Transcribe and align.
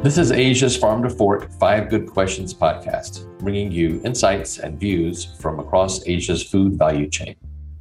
This 0.00 0.16
is 0.16 0.30
Asia's 0.30 0.76
Farm 0.76 1.02
to 1.02 1.10
Fork 1.10 1.50
Five 1.58 1.88
Good 1.88 2.06
Questions 2.06 2.54
podcast, 2.54 3.26
bringing 3.40 3.72
you 3.72 4.00
insights 4.04 4.60
and 4.60 4.78
views 4.78 5.24
from 5.40 5.58
across 5.58 6.06
Asia's 6.06 6.40
food 6.40 6.74
value 6.74 7.10
chain. 7.10 7.34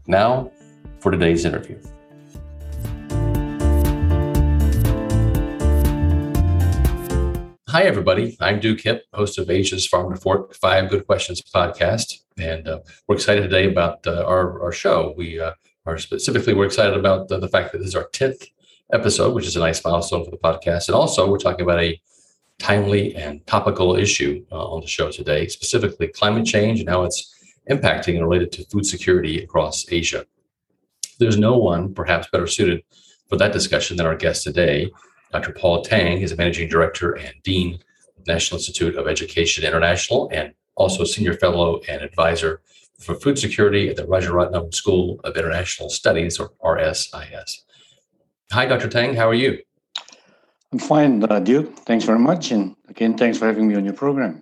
Now, 0.08 0.52
for 1.00 1.12
today's 1.12 1.46
interview. 1.46 1.80
Hi, 7.70 7.84
everybody. 7.84 8.36
I'm 8.42 8.60
Duke 8.60 8.80
Hipp, 8.80 9.02
host 9.14 9.38
of 9.38 9.52
Asia's 9.52 9.86
Farm 9.86 10.12
to 10.12 10.20
Fork 10.20 10.56
Five 10.56 10.90
Good 10.90 11.06
Questions 11.06 11.44
podcast. 11.44 12.16
And 12.40 12.68
uh, 12.68 12.80
we're 13.08 13.16
excited 13.16 13.42
today 13.42 13.70
about 13.70 14.08
uh, 14.08 14.24
our, 14.26 14.60
our 14.64 14.72
show. 14.72 15.14
We 15.16 15.40
uh, 15.40 15.52
are 15.86 16.00
specifically, 16.00 16.56
we're 16.56 16.66
excited 16.66 16.98
about 16.98 17.28
the, 17.28 17.38
the 17.38 17.48
fact 17.48 17.74
that 17.74 17.78
this 17.78 17.90
is 17.90 17.96
our 17.96 18.10
10th 18.10 18.44
episode, 18.94 19.34
which 19.34 19.46
is 19.46 19.56
a 19.56 19.60
nice 19.60 19.84
milestone 19.84 20.24
for 20.24 20.32
the 20.32 20.38
podcast. 20.38 20.88
And 20.88 20.96
also, 20.96 21.30
we're 21.30 21.38
talking 21.38 21.62
about 21.62 21.82
a 21.82 22.00
timely 22.60 23.16
and 23.16 23.46
topical 23.46 23.96
issue 23.96 24.46
uh, 24.52 24.68
on 24.68 24.82
the 24.82 24.88
show 24.88 25.12
today, 25.12 25.48
specifically 25.48 26.08
climate 26.08 26.46
change 26.46 26.80
and 26.80 26.90
how 26.90 27.04
it's 27.04 27.34
impacting 27.70 28.16
and 28.16 28.24
related 28.24 28.52
to 28.54 28.66
food 28.66 28.86
security 28.86 29.44
across 29.44 29.86
Asia. 29.92 30.26
There's 31.20 31.38
no 31.38 31.58
one 31.58 31.94
perhaps 31.94 32.28
better 32.32 32.48
suited 32.48 32.84
for 33.30 33.38
that 33.38 33.54
discussion 33.54 33.98
than 33.98 34.06
our 34.06 34.16
guest 34.16 34.44
today. 34.44 34.92
Dr. 35.32 35.52
Paul 35.52 35.84
Teng 35.84 36.22
is 36.22 36.32
a 36.32 36.38
managing 36.38 36.70
director 36.70 37.12
and 37.14 37.34
dean 37.44 37.80
of 38.18 38.28
National 38.28 38.60
Institute 38.60 38.96
of 38.96 39.08
Education 39.08 39.66
International 39.66 40.30
and 40.32 40.54
also 40.76 41.04
senior 41.04 41.34
fellow 41.34 41.82
and 41.90 42.02
advisor 42.02 42.62
for 43.00 43.16
food 43.16 43.38
security 43.38 43.90
at 43.90 43.96
the 43.96 44.04
Rajaratnam 44.04 44.74
School 44.74 45.20
of 45.24 45.36
International 45.36 45.90
Studies, 45.90 46.40
or 46.40 46.52
RSIS. 46.64 47.64
Hi, 48.52 48.66
Dr. 48.66 48.88
Teng. 48.88 49.14
How 49.16 49.28
are 49.28 49.34
you? 49.34 49.60
I'm 50.72 50.80
fine, 50.80 51.22
uh, 51.24 51.40
Duke. 51.42 51.76
Thanks 51.80 52.06
very 52.06 52.20
much. 52.20 52.52
And 52.52 52.78
again, 52.88 53.18
thanks 53.18 53.38
for 53.38 53.46
having 53.46 53.68
me 53.68 53.76
on 53.76 53.84
your 53.84 53.94
program. 53.94 54.42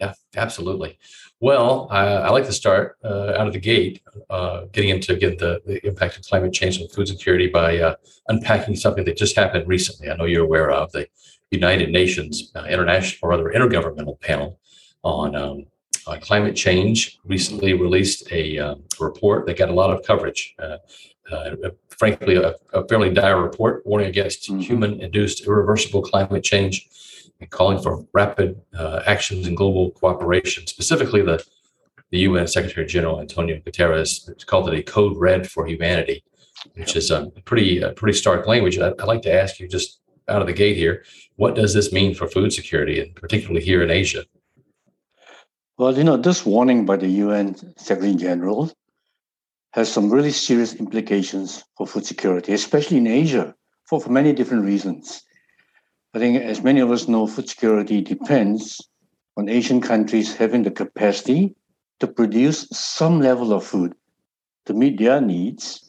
Yeah, 0.00 0.14
absolutely. 0.36 0.98
Well, 1.40 1.86
I, 1.88 2.06
I 2.06 2.30
like 2.30 2.46
to 2.46 2.52
start 2.52 2.96
uh, 3.04 3.34
out 3.38 3.46
of 3.46 3.52
the 3.52 3.60
gate, 3.60 4.02
uh, 4.28 4.64
getting 4.72 4.90
into 4.90 5.12
again 5.12 5.36
the, 5.38 5.62
the 5.66 5.86
impact 5.86 6.16
of 6.16 6.24
climate 6.24 6.52
change 6.52 6.80
on 6.80 6.88
food 6.88 7.06
security 7.06 7.46
by 7.46 7.78
uh, 7.78 7.94
unpacking 8.28 8.74
something 8.74 9.04
that 9.04 9.16
just 9.16 9.36
happened 9.36 9.68
recently. 9.68 10.10
I 10.10 10.16
know 10.16 10.24
you're 10.24 10.44
aware 10.44 10.72
of 10.72 10.90
the 10.90 11.06
United 11.52 11.90
Nations 11.90 12.50
uh, 12.56 12.64
international 12.64 13.30
or 13.30 13.32
other 13.32 13.52
intergovernmental 13.54 14.20
panel 14.20 14.58
on 15.04 15.36
um, 15.36 15.66
on 16.06 16.20
climate 16.20 16.56
change 16.56 17.18
recently 17.24 17.72
released 17.72 18.30
a 18.32 18.58
um, 18.58 18.82
report 19.00 19.46
that 19.46 19.56
got 19.56 19.68
a 19.68 19.74
lot 19.74 19.90
of 19.90 20.04
coverage. 20.04 20.54
Uh, 20.58 20.78
uh, 21.30 21.70
frankly, 21.98 22.36
a, 22.36 22.54
a, 22.72 22.86
fairly 22.88 23.12
dire 23.12 23.40
report 23.40 23.84
warning 23.86 24.08
against 24.08 24.48
mm-hmm. 24.48 24.60
human 24.60 25.00
induced 25.00 25.46
irreversible 25.46 26.02
climate 26.02 26.44
change 26.44 26.88
and 27.40 27.50
calling 27.50 27.82
for 27.82 28.04
rapid 28.12 28.60
uh, 28.78 29.02
actions 29.06 29.46
and 29.46 29.56
global 29.56 29.90
cooperation. 29.92 30.66
Specifically, 30.66 31.22
the, 31.22 31.44
the 32.10 32.20
UN 32.20 32.46
Secretary 32.46 32.86
General 32.86 33.20
Antonio 33.20 33.58
Guterres 33.60 34.46
called 34.46 34.68
it 34.68 34.78
a 34.78 34.82
code 34.82 35.16
red 35.16 35.50
for 35.50 35.66
humanity, 35.66 36.24
which 36.74 36.96
is 36.96 37.10
a 37.10 37.30
pretty, 37.44 37.80
a 37.80 37.92
pretty 37.92 38.16
stark 38.16 38.46
language. 38.46 38.78
I'd, 38.78 39.00
I'd 39.00 39.06
like 39.06 39.22
to 39.22 39.32
ask 39.32 39.58
you 39.58 39.68
just 39.68 40.00
out 40.28 40.40
of 40.40 40.46
the 40.46 40.52
gate 40.52 40.76
here 40.76 41.04
what 41.36 41.54
does 41.54 41.74
this 41.74 41.92
mean 41.92 42.14
for 42.14 42.28
food 42.28 42.52
security, 42.52 43.00
and 43.00 43.14
particularly 43.16 43.64
here 43.64 43.82
in 43.82 43.90
Asia? 43.90 44.24
Well, 45.76 45.96
you 45.96 46.04
know, 46.04 46.16
this 46.16 46.46
warning 46.46 46.86
by 46.86 46.96
the 46.96 47.08
UN 47.08 47.56
Secretary 47.76 48.14
General 48.14 48.70
has 49.74 49.90
some 49.90 50.08
really 50.08 50.30
serious 50.30 50.72
implications 50.74 51.64
for 51.76 51.84
food 51.84 52.06
security, 52.06 52.52
especially 52.52 52.96
in 52.98 53.08
Asia, 53.08 53.52
for, 53.82 54.00
for 54.00 54.08
many 54.08 54.32
different 54.32 54.64
reasons. 54.64 55.20
I 56.14 56.20
think, 56.20 56.40
as 56.40 56.62
many 56.62 56.78
of 56.78 56.92
us 56.92 57.08
know, 57.08 57.26
food 57.26 57.48
security 57.48 58.00
depends 58.00 58.80
on 59.36 59.48
Asian 59.48 59.80
countries 59.80 60.36
having 60.36 60.62
the 60.62 60.70
capacity 60.70 61.56
to 61.98 62.06
produce 62.06 62.68
some 62.70 63.20
level 63.20 63.52
of 63.52 63.66
food 63.66 63.94
to 64.66 64.74
meet 64.74 64.96
their 64.96 65.20
needs. 65.20 65.80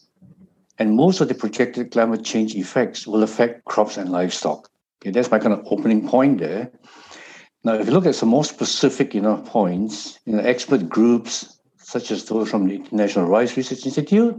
And 0.80 0.96
most 0.96 1.22
of 1.22 1.28
the 1.28 1.36
projected 1.36 1.92
climate 1.92 2.26
change 2.26 2.56
effects 2.56 3.06
will 3.06 3.22
affect 3.22 3.66
crops 3.66 3.98
and 3.98 4.10
livestock. 4.10 4.68
Okay, 5.00 5.12
that's 5.12 5.30
my 5.30 5.38
kind 5.38 5.54
of 5.54 5.64
opening 5.70 6.10
point 6.10 6.40
there. 6.40 6.72
Now, 7.64 7.76
if 7.76 7.86
you 7.86 7.94
look 7.94 8.08
at 8.08 8.16
some 8.16 8.30
more 8.30 8.44
specific, 8.44 9.14
you 9.14 9.22
know, 9.22 9.38
points, 9.46 10.20
you 10.26 10.34
know, 10.34 10.40
expert 10.40 10.90
groups 10.90 11.55
such 11.86 12.10
as 12.10 12.26
those 12.26 12.50
from 12.50 12.68
the 12.68 12.76
International 12.76 13.26
Rice 13.26 13.56
Research 13.56 13.86
Institute 13.86 14.36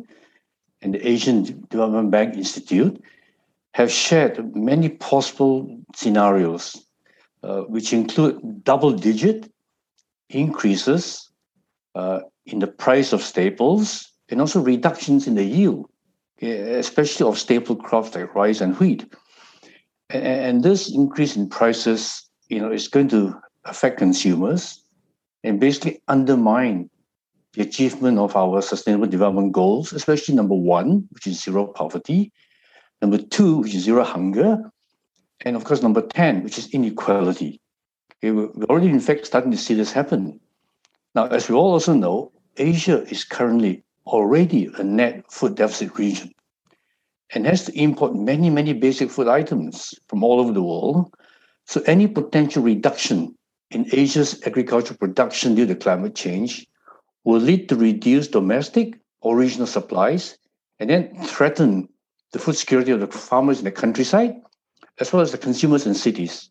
and 0.82 0.92
the 0.92 1.08
Asian 1.08 1.64
Development 1.70 2.10
Bank 2.10 2.34
Institute, 2.36 3.00
have 3.74 3.90
shared 3.90 4.54
many 4.56 4.88
possible 4.88 5.78
scenarios, 5.94 6.84
uh, 7.44 7.60
which 7.62 7.92
include 7.92 8.64
double 8.64 8.90
digit 8.90 9.48
increases 10.28 11.30
uh, 11.94 12.20
in 12.46 12.58
the 12.58 12.66
price 12.66 13.12
of 13.12 13.22
staples 13.22 14.10
and 14.28 14.40
also 14.40 14.60
reductions 14.60 15.28
in 15.28 15.36
the 15.36 15.44
yield, 15.44 15.88
especially 16.42 17.28
of 17.28 17.38
staple 17.38 17.76
crops 17.76 18.14
like 18.14 18.34
rice 18.34 18.60
and 18.60 18.76
wheat. 18.80 19.06
And, 20.10 20.64
this 20.64 20.92
increase 20.92 21.36
in 21.36 21.48
prices, 21.48 22.28
you 22.48 22.60
know, 22.60 22.72
is 22.72 22.88
going 22.88 23.08
to 23.08 23.34
affect 23.64 23.98
consumers 23.98 24.82
and 25.44 25.60
basically 25.60 26.00
undermine 26.08 26.90
the 27.56 27.62
achievement 27.62 28.18
of 28.18 28.36
our 28.36 28.60
sustainable 28.60 29.06
development 29.06 29.52
goals, 29.52 29.94
especially 29.94 30.34
number 30.34 30.54
one, 30.54 31.08
which 31.10 31.26
is 31.26 31.42
zero 31.42 31.66
poverty, 31.66 32.30
number 33.00 33.16
two, 33.16 33.58
which 33.58 33.74
is 33.74 33.84
zero 33.84 34.04
hunger, 34.04 34.70
and 35.40 35.56
of 35.56 35.64
course, 35.64 35.82
number 35.82 36.02
10, 36.02 36.44
which 36.44 36.58
is 36.58 36.68
inequality. 36.70 37.60
Okay, 38.22 38.30
we're 38.30 38.64
already, 38.66 38.88
in 38.88 39.00
fact, 39.00 39.26
starting 39.26 39.50
to 39.50 39.56
see 39.56 39.74
this 39.74 39.92
happen. 39.92 40.38
Now, 41.14 41.26
as 41.26 41.48
we 41.48 41.54
all 41.54 41.72
also 41.72 41.94
know, 41.94 42.32
Asia 42.58 43.02
is 43.04 43.24
currently 43.24 43.82
already 44.06 44.70
a 44.78 44.84
net 44.84 45.30
food 45.30 45.56
deficit 45.56 45.98
region 45.98 46.32
and 47.34 47.46
has 47.46 47.64
to 47.64 47.78
import 47.78 48.14
many, 48.14 48.50
many 48.50 48.72
basic 48.72 49.10
food 49.10 49.28
items 49.28 49.94
from 50.08 50.22
all 50.22 50.40
over 50.40 50.52
the 50.52 50.62
world. 50.62 51.12
So, 51.64 51.82
any 51.86 52.06
potential 52.06 52.62
reduction 52.62 53.34
in 53.70 53.88
Asia's 53.92 54.42
agricultural 54.46 54.98
production 54.98 55.54
due 55.54 55.66
to 55.66 55.74
climate 55.74 56.14
change 56.14 56.66
will 57.26 57.40
lead 57.40 57.68
to 57.68 57.76
reduced 57.76 58.30
domestic 58.30 58.98
or 59.20 59.36
regional 59.36 59.66
supplies 59.66 60.38
and 60.78 60.88
then 60.88 61.12
threaten 61.24 61.88
the 62.32 62.38
food 62.38 62.56
security 62.56 62.92
of 62.92 63.00
the 63.00 63.08
farmers 63.08 63.58
in 63.58 63.64
the 63.64 63.72
countryside 63.72 64.36
as 65.00 65.12
well 65.12 65.20
as 65.20 65.32
the 65.32 65.38
consumers 65.38 65.86
in 65.86 65.94
cities. 65.94 66.48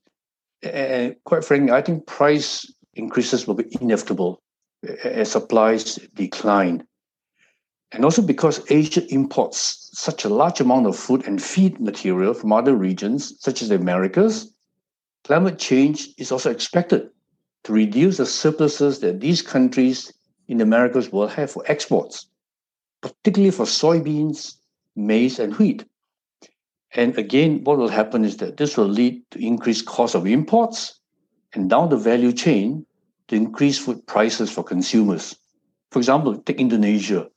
And 0.61 1.15
quite 1.23 1.45
frankly, 1.45 1.71
I 1.71 1.81
think 1.81 2.05
price 2.05 2.71
increases 2.93 3.47
will 3.47 3.55
be 3.55 3.73
inevitable 3.79 4.41
as 5.03 5.31
supplies 5.31 5.95
decline. 6.13 6.85
And 7.93 8.03
also 8.03 8.21
because 8.21 8.69
Asia 8.69 9.01
imports 9.13 9.89
such 9.93 10.25
a 10.25 10.29
large 10.29 10.59
amount 10.59 10.87
of 10.87 10.97
food 10.97 11.25
and 11.25 11.41
feed 11.41 11.79
material 11.79 12.33
from 12.33 12.51
other 12.51 12.75
regions, 12.75 13.33
such 13.39 13.61
as 13.61 13.69
the 13.69 13.75
Americas, 13.75 14.53
climate 15.23 15.57
change 15.57 16.09
is 16.17 16.33
also 16.33 16.51
expected 16.51 17.09
to 17.63 17.71
reduce 17.71 18.17
the 18.17 18.25
surpluses 18.25 18.99
that 18.99 19.21
these 19.21 19.41
countries 19.41 20.11
in 20.47 20.57
the 20.57 20.63
Americas 20.63 21.11
will 21.11 21.27
have 21.27 21.51
for 21.51 21.63
exports, 21.67 22.27
particularly 23.01 23.51
for 23.51 23.65
soybeans, 23.65 24.55
maize, 24.95 25.39
and 25.39 25.55
wheat. 25.57 25.85
And 26.93 27.17
again, 27.17 27.63
what 27.63 27.77
will 27.77 27.89
happen 27.89 28.23
is 28.23 28.37
that 28.37 28.57
this 28.57 28.77
will 28.77 28.87
lead 28.87 29.21
to 29.31 29.45
increased 29.45 29.85
cost 29.85 30.15
of 30.15 30.25
imports 30.25 30.99
and 31.53 31.69
down 31.69 31.89
the 31.89 31.97
value 31.97 32.31
chain 32.31 32.85
to 33.27 33.35
increase 33.35 33.77
food 33.77 34.05
prices 34.07 34.51
for 34.51 34.63
consumers. 34.63 35.35
For 35.91 35.99
example, 35.99 36.37
take 36.37 36.59
Indonesia, 36.59 37.27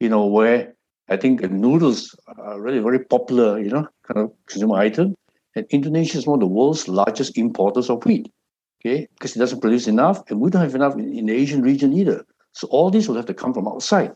you 0.00 0.08
know, 0.08 0.26
where 0.26 0.74
I 1.08 1.16
think 1.16 1.42
noodles 1.50 2.16
are 2.38 2.60
really 2.60 2.78
very 2.78 2.98
popular, 2.98 3.60
you 3.60 3.70
know, 3.70 3.86
kind 4.02 4.20
of 4.20 4.32
consumer 4.46 4.76
item. 4.76 5.14
And 5.54 5.66
Indonesia 5.70 6.18
is 6.18 6.26
one 6.26 6.36
of 6.36 6.40
the 6.40 6.54
world's 6.54 6.88
largest 6.88 7.36
importers 7.36 7.90
of 7.90 8.04
wheat, 8.04 8.32
okay, 8.80 9.06
because 9.14 9.36
it 9.36 9.38
doesn't 9.38 9.60
produce 9.60 9.86
enough, 9.86 10.22
and 10.28 10.40
we 10.40 10.50
don't 10.50 10.62
have 10.62 10.74
enough 10.74 10.94
in, 10.94 11.16
in 11.16 11.26
the 11.26 11.34
Asian 11.34 11.62
region 11.62 11.92
either. 11.92 12.24
So 12.54 12.68
all 12.68 12.90
this 12.90 13.08
will 13.08 13.16
have 13.16 13.26
to 13.26 13.34
come 13.34 13.52
from 13.52 13.68
outside. 13.68 14.12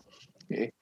Okay? 0.50 0.72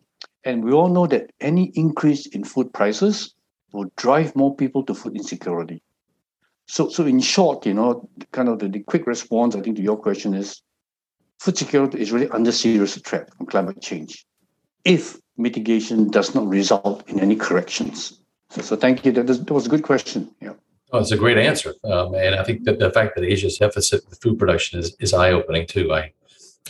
And 0.45 0.65
we 0.65 0.73
all 0.73 0.89
know 0.89 1.07
that 1.09 1.31
any 1.41 1.73
increase 1.75 2.27
in 2.27 2.45
food 2.45 2.73
prices 2.73 3.35
will 3.73 3.91
drive 3.97 4.37
more 4.37 4.55
people 4.55 4.85
to 4.85 4.95
food 4.95 5.17
insecurity. 5.17 5.83
So, 6.67 6.89
so 6.89 7.05
in 7.07 7.21
short, 7.21 7.67
you 7.67 7.75
know, 7.75 8.09
kind 8.33 8.49
of 8.49 8.59
the, 8.59 8.69
the 8.69 8.81
quick 8.81 9.07
response, 9.07 9.57
I 9.57 9.61
think, 9.61 9.77
to 9.77 9.83
your 9.83 9.97
question 9.97 10.35
is 10.35 10.63
food 11.41 11.57
security 11.57 12.01
is 12.01 12.13
really 12.13 12.29
under 12.31 12.53
serious 12.53 12.97
threat 12.99 13.35
from 13.37 13.47
climate 13.47 13.81
change 13.81 14.27
if 14.85 15.17
mitigation 15.37 16.11
does 16.11 16.35
not 16.35 16.47
result 16.47 17.09
in 17.09 17.21
any 17.21 17.37
corrections. 17.37 18.21
So, 18.51 18.63
so 18.63 18.77
thank 18.77 19.05
you. 19.05 19.13
That, 19.13 19.27
that 19.27 19.51
was 19.51 19.67
a 19.67 19.69
good 19.69 19.83
question. 19.83 20.31
Yeah. 20.41 20.53
Oh, 20.93 21.01
it's 21.01 21.11
a 21.11 21.17
great 21.17 21.39
answer. 21.39 21.75
Um, 21.85 22.15
and 22.15 22.37
I 22.37 22.45
think 22.45 22.65
that 22.65 22.79
the 22.79 22.91
fact 22.91 23.17
that 23.17 23.25
Asia's 23.25 23.59
deficit 23.59 24.09
with 24.09 24.21
food 24.23 24.39
production 24.39 24.79
is, 24.79 24.95
is 25.01 25.13
eye 25.13 25.33
opening 25.33 25.67
too. 25.67 25.93
I 25.93 26.13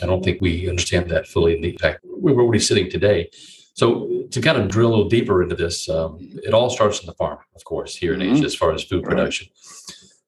I 0.01 0.05
don't 0.05 0.23
think 0.23 0.41
we 0.41 0.69
understand 0.69 1.09
that 1.09 1.27
fully. 1.27 1.55
In 1.55 1.61
the 1.61 1.77
fact, 1.77 1.99
we're 2.03 2.39
already 2.41 2.59
sitting 2.59 2.89
today. 2.89 3.29
So 3.73 4.25
to 4.31 4.41
kind 4.41 4.57
of 4.57 4.69
drill 4.69 4.89
a 4.89 4.93
little 4.93 5.09
deeper 5.09 5.43
into 5.43 5.55
this, 5.55 5.87
um, 5.89 6.17
it 6.43 6.53
all 6.53 6.69
starts 6.69 6.99
in 6.99 7.05
the 7.05 7.13
farm, 7.13 7.39
of 7.55 7.63
course, 7.63 7.95
here 7.95 8.13
in 8.13 8.19
mm-hmm. 8.19 8.35
Asia 8.35 8.45
as 8.45 8.55
far 8.55 8.73
as 8.73 8.83
food 8.83 9.03
production. 9.03 9.47
Right. 9.49 9.87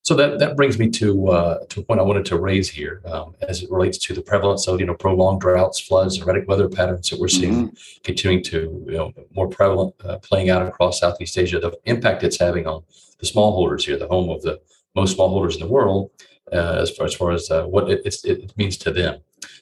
So 0.09 0.15
that, 0.15 0.39
that 0.39 0.55
brings 0.55 0.79
me 0.79 0.89
to 0.89 1.27
uh, 1.29 1.65
to 1.69 1.81
a 1.81 1.83
point 1.83 1.99
I 1.99 2.03
wanted 2.03 2.25
to 2.25 2.39
raise 2.39 2.67
here 2.67 3.01
um, 3.05 3.35
as 3.41 3.61
it 3.61 3.69
relates 3.69 3.97
to 3.99 4.13
the 4.15 4.23
prevalence 4.23 4.67
of 4.67 4.79
you 4.79 4.87
know 4.87 4.95
prolonged 4.95 5.41
droughts, 5.41 5.79
floods, 5.79 6.19
erratic 6.19 6.47
weather 6.47 6.67
patterns 6.67 7.09
that 7.09 7.19
we're 7.19 7.27
seeing 7.27 7.67
mm-hmm. 7.67 7.75
continuing 8.03 8.43
to 8.45 8.85
you 8.87 8.97
know 8.97 9.13
more 9.35 9.47
prevalent 9.47 9.93
uh, 10.03 10.17
playing 10.17 10.49
out 10.49 10.65
across 10.65 10.99
Southeast 10.99 11.37
Asia. 11.37 11.59
The 11.59 11.77
impact 11.85 12.23
it's 12.23 12.39
having 12.39 12.65
on 12.65 12.83
the 13.19 13.27
smallholders 13.27 13.83
here, 13.83 13.99
the 13.99 14.07
home 14.07 14.29
of 14.29 14.41
the 14.41 14.59
most 14.95 15.15
smallholders 15.15 15.53
in 15.53 15.59
the 15.59 15.67
world, 15.67 16.09
uh, 16.51 16.79
as 16.81 16.89
far 16.89 17.05
as, 17.05 17.13
far 17.13 17.31
as 17.31 17.51
uh, 17.51 17.65
what 17.65 17.89
it, 17.91 18.01
it, 18.23 18.57
means 18.57 18.77
to 18.77 18.91
them. 18.91 19.19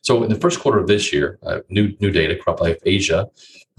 So 0.07 0.23
in 0.23 0.29
the 0.29 0.39
first 0.39 0.61
quarter 0.61 0.79
of 0.79 0.87
this 0.87 1.11
year, 1.11 1.37
uh, 1.45 1.59
new 1.67 1.93
new 1.99 2.11
data, 2.11 2.33
CropLife 2.41 2.79
Asia 2.85 3.27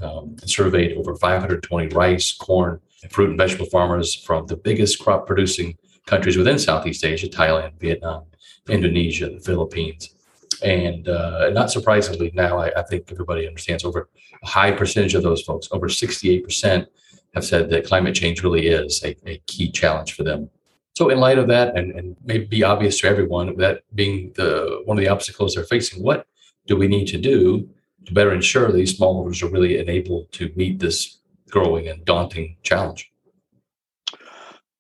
um, 0.03 0.37
surveyed 0.45 0.95
over 0.99 1.17
520 1.17 1.89
rice, 1.95 2.33
corn, 2.33 2.83
and 3.03 3.11
fruit 3.11 3.31
and 3.31 3.39
vegetable 3.39 3.71
farmers 3.71 4.15
from 4.15 4.47
the 4.47 4.57
biggest 4.57 4.99
crop 5.03 5.27
producing 5.27 5.79
countries 6.05 6.37
within 6.37 6.59
Southeast 6.59 7.03
Asia: 7.03 7.29
Thailand, 7.29 7.81
Vietnam, 7.81 8.25
Indonesia, 8.69 9.31
the 9.31 9.41
Philippines. 9.41 10.15
And 10.63 11.09
uh, 11.09 11.49
not 11.49 11.71
surprisingly, 11.71 12.31
now 12.35 12.59
I, 12.59 12.79
I 12.79 12.83
think 12.83 13.11
everybody 13.11 13.49
understands 13.49 13.83
over 13.83 14.11
a 14.43 14.47
high 14.47 14.73
percentage 14.73 15.15
of 15.15 15.23
those 15.23 15.41
folks, 15.41 15.69
over 15.73 15.89
68%, 15.89 16.87
have 17.33 17.45
said 17.47 17.71
that 17.71 17.87
climate 17.87 18.15
change 18.15 18.43
really 18.43 18.67
is 18.67 19.03
a, 19.03 19.17
a 19.27 19.39
key 19.47 19.71
challenge 19.71 20.13
for 20.13 20.25
them 20.25 20.51
so, 20.99 21.11
in 21.11 21.21
light 21.21 21.39
of 21.39 21.47
that, 21.47 21.77
and, 21.77 21.93
and 21.93 22.17
may 22.25 22.39
be 22.39 22.65
obvious 22.65 22.99
to 22.99 23.07
everyone, 23.07 23.57
that 23.59 23.85
being 23.95 24.33
the 24.35 24.83
one 24.85 24.99
of 24.99 25.05
the 25.05 25.09
obstacles 25.09 25.55
they're 25.55 25.63
facing, 25.63 26.03
what 26.03 26.27
do 26.67 26.75
we 26.77 26.89
need 26.89 27.07
to 27.07 27.19
do 27.19 27.71
to 28.07 28.13
better 28.13 28.33
ensure 28.33 28.73
these 28.73 28.99
smallholders 28.99 29.41
are 29.41 29.49
really 29.57 29.79
enabled 29.79 30.33
to 30.33 30.51
meet 30.57 30.81
this 30.81 31.19
growing 31.51 31.87
and 31.87 32.05
daunting 32.05 32.57
challenge? 32.65 33.13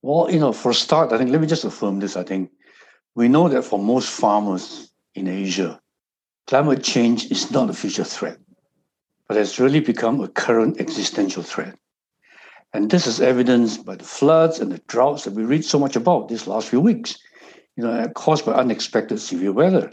Well, 0.03 0.29
you 0.29 0.41
know, 0.41 0.53
for 0.53 0.73
a 0.73 0.75
start, 0.75 1.13
I 1.13 1.19
think 1.19 1.31
let 1.31 1.41
me 1.41 1.47
just 1.47 1.65
affirm 1.65 2.01
this. 2.01 2.17
I 2.17 2.25
think 2.25 2.51
we 3.15 3.29
know 3.29 3.49
that 3.49 3.63
for 3.63 3.79
most 3.79 4.11
farmers 4.11 4.91
in 5.15 5.29
Asia, 5.29 5.81
climate 6.49 6.83
change 6.83 7.31
is 7.31 7.53
not 7.53 7.71
a 7.71 7.75
future 7.75 8.03
threat, 8.03 8.39
but 9.29 9.37
has 9.37 9.61
really 9.61 9.79
become 9.79 10.21
a 10.21 10.27
current 10.27 10.81
existential 10.81 11.45
threat. 11.45 11.79
And 12.73 12.91
this 12.91 13.07
is 13.07 13.21
evidenced 13.21 13.85
by 13.85 13.97
the 13.97 14.05
floods 14.05 14.59
and 14.59 14.71
the 14.71 14.83
droughts 14.89 15.25
that 15.25 15.35
we 15.35 15.45
read 15.45 15.65
so 15.65 15.79
much 15.79 15.97
about 15.97 16.29
these 16.29 16.47
last 16.47 16.69
few 16.69 16.81
weeks, 16.81 17.19
you 17.77 17.85
know, 17.85 18.09
caused 18.15 18.45
by 18.45 18.53
unexpected 18.53 19.19
severe 19.19 19.53
weather. 19.53 19.91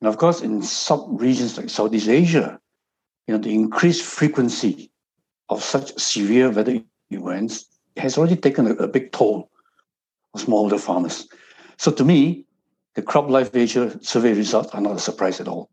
And 0.00 0.08
of 0.08 0.16
course, 0.16 0.40
in 0.40 0.62
some 0.62 1.16
regions 1.16 1.56
like 1.56 1.70
Southeast 1.70 2.08
Asia, 2.08 2.58
you 3.26 3.34
know, 3.34 3.40
the 3.40 3.54
increased 3.54 4.04
frequency 4.04 4.90
of 5.48 5.62
such 5.62 5.96
severe 5.98 6.50
weather 6.50 6.80
events 7.10 7.66
has 7.96 8.16
already 8.16 8.36
taken 8.36 8.66
a, 8.66 8.74
a 8.74 8.88
big 8.88 9.12
toll 9.12 9.50
on 10.34 10.40
smallholder 10.40 10.80
farmers. 10.80 11.28
So 11.76 11.92
to 11.92 12.04
me, 12.04 12.46
the 12.94 13.02
CropLife 13.02 13.54
Asia 13.54 13.98
survey 14.02 14.32
results 14.32 14.70
are 14.70 14.80
not 14.80 14.96
a 14.96 14.98
surprise 14.98 15.40
at 15.40 15.48
all. 15.48 15.70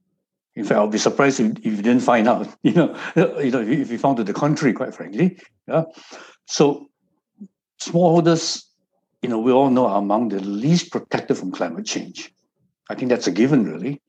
In 0.56 0.64
fact, 0.64 0.80
I'll 0.80 0.88
be 0.88 0.98
surprised 0.98 1.40
if, 1.40 1.58
if 1.60 1.66
you 1.66 1.82
didn't 1.82 2.02
find 2.02 2.28
out. 2.28 2.48
You 2.64 2.74
know, 2.74 2.96
you 3.16 3.52
know, 3.52 3.62
if 3.62 3.92
you 3.92 3.98
found 3.98 4.18
to 4.18 4.24
the 4.24 4.34
contrary, 4.34 4.74
quite 4.74 4.94
frankly. 4.94 5.40
Yeah. 5.68 5.84
So 6.46 6.90
smallholders, 7.82 8.64
you 9.22 9.30
know, 9.30 9.40
we 9.40 9.52
all 9.52 9.70
know 9.70 9.88
are 9.88 10.00
among 10.00 10.30
the 10.30 10.40
least 10.40 10.92
protected 10.92 11.38
from 11.38 11.52
climate 11.52 11.86
change. 11.86 12.34
I 12.90 12.96
think 12.96 13.10
that's 13.10 13.28
a 13.28 13.32
given, 13.32 13.66
really. 13.66 14.02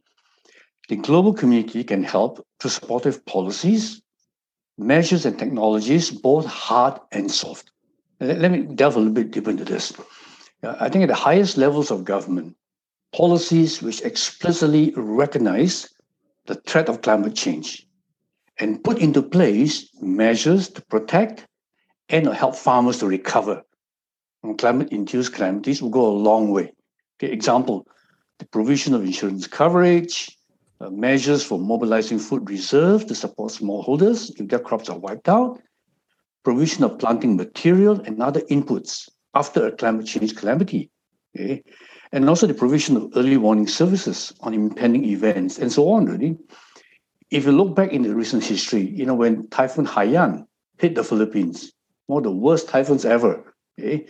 The 0.88 0.96
global 0.96 1.32
community 1.32 1.84
can 1.84 2.02
help 2.02 2.44
through 2.58 2.70
supportive 2.70 3.24
policies, 3.26 4.02
measures, 4.76 5.26
and 5.26 5.38
technologies, 5.38 6.10
both 6.10 6.46
hard 6.46 6.98
and 7.12 7.30
soft. 7.30 7.70
Let 8.18 8.50
me 8.50 8.62
delve 8.62 8.96
a 8.96 8.98
little 8.98 9.14
bit 9.14 9.30
deeper 9.30 9.50
into 9.50 9.64
this. 9.64 9.92
I 10.62 10.88
think 10.88 11.02
at 11.02 11.08
the 11.08 11.14
highest 11.14 11.56
levels 11.56 11.90
of 11.90 12.04
government, 12.04 12.56
policies 13.12 13.82
which 13.82 14.02
explicitly 14.02 14.92
recognize 14.96 15.88
the 16.50 16.56
threat 16.66 16.88
of 16.88 17.00
climate 17.00 17.36
change 17.36 17.86
and 18.58 18.82
put 18.82 18.98
into 18.98 19.22
place 19.22 19.88
measures 20.02 20.68
to 20.68 20.82
protect 20.86 21.46
and 22.08 22.26
help 22.26 22.56
farmers 22.56 22.98
to 22.98 23.06
recover 23.06 23.62
from 24.40 24.56
climate-induced 24.56 25.32
calamities 25.32 25.80
will 25.80 25.90
go 25.90 26.06
a 26.06 26.22
long 26.28 26.50
way. 26.50 26.72
Okay, 27.16 27.32
example, 27.32 27.86
the 28.40 28.46
provision 28.46 28.94
of 28.94 29.04
insurance 29.04 29.46
coverage, 29.46 30.36
uh, 30.80 30.90
measures 30.90 31.44
for 31.44 31.56
mobilizing 31.56 32.18
food 32.18 32.50
reserves 32.50 33.04
to 33.04 33.14
support 33.14 33.52
smallholders 33.52 34.32
if 34.40 34.48
their 34.48 34.58
crops 34.58 34.88
are 34.88 34.98
wiped 34.98 35.28
out, 35.28 35.60
provision 36.42 36.82
of 36.82 36.98
planting 36.98 37.36
material 37.36 38.00
and 38.00 38.20
other 38.20 38.40
inputs 38.50 39.08
after 39.36 39.68
a 39.68 39.72
climate 39.72 40.06
change 40.06 40.34
calamity. 40.34 40.90
Okay? 41.36 41.62
And 42.12 42.28
also 42.28 42.46
the 42.46 42.54
provision 42.54 42.96
of 42.96 43.12
early 43.16 43.36
warning 43.36 43.66
services 43.66 44.32
on 44.40 44.54
impending 44.54 45.04
events 45.04 45.58
and 45.58 45.72
so 45.72 45.90
on, 45.90 46.06
really. 46.06 46.36
If 47.30 47.44
you 47.44 47.52
look 47.52 47.76
back 47.76 47.92
in 47.92 48.02
the 48.02 48.14
recent 48.14 48.44
history, 48.44 48.82
you 48.82 49.06
know, 49.06 49.14
when 49.14 49.48
Typhoon 49.48 49.86
Haiyan 49.86 50.46
hit 50.78 50.96
the 50.96 51.04
Philippines, 51.04 51.72
one 52.06 52.18
of 52.18 52.24
the 52.24 52.32
worst 52.36 52.68
typhoons 52.68 53.04
ever, 53.04 53.54
okay? 53.78 54.06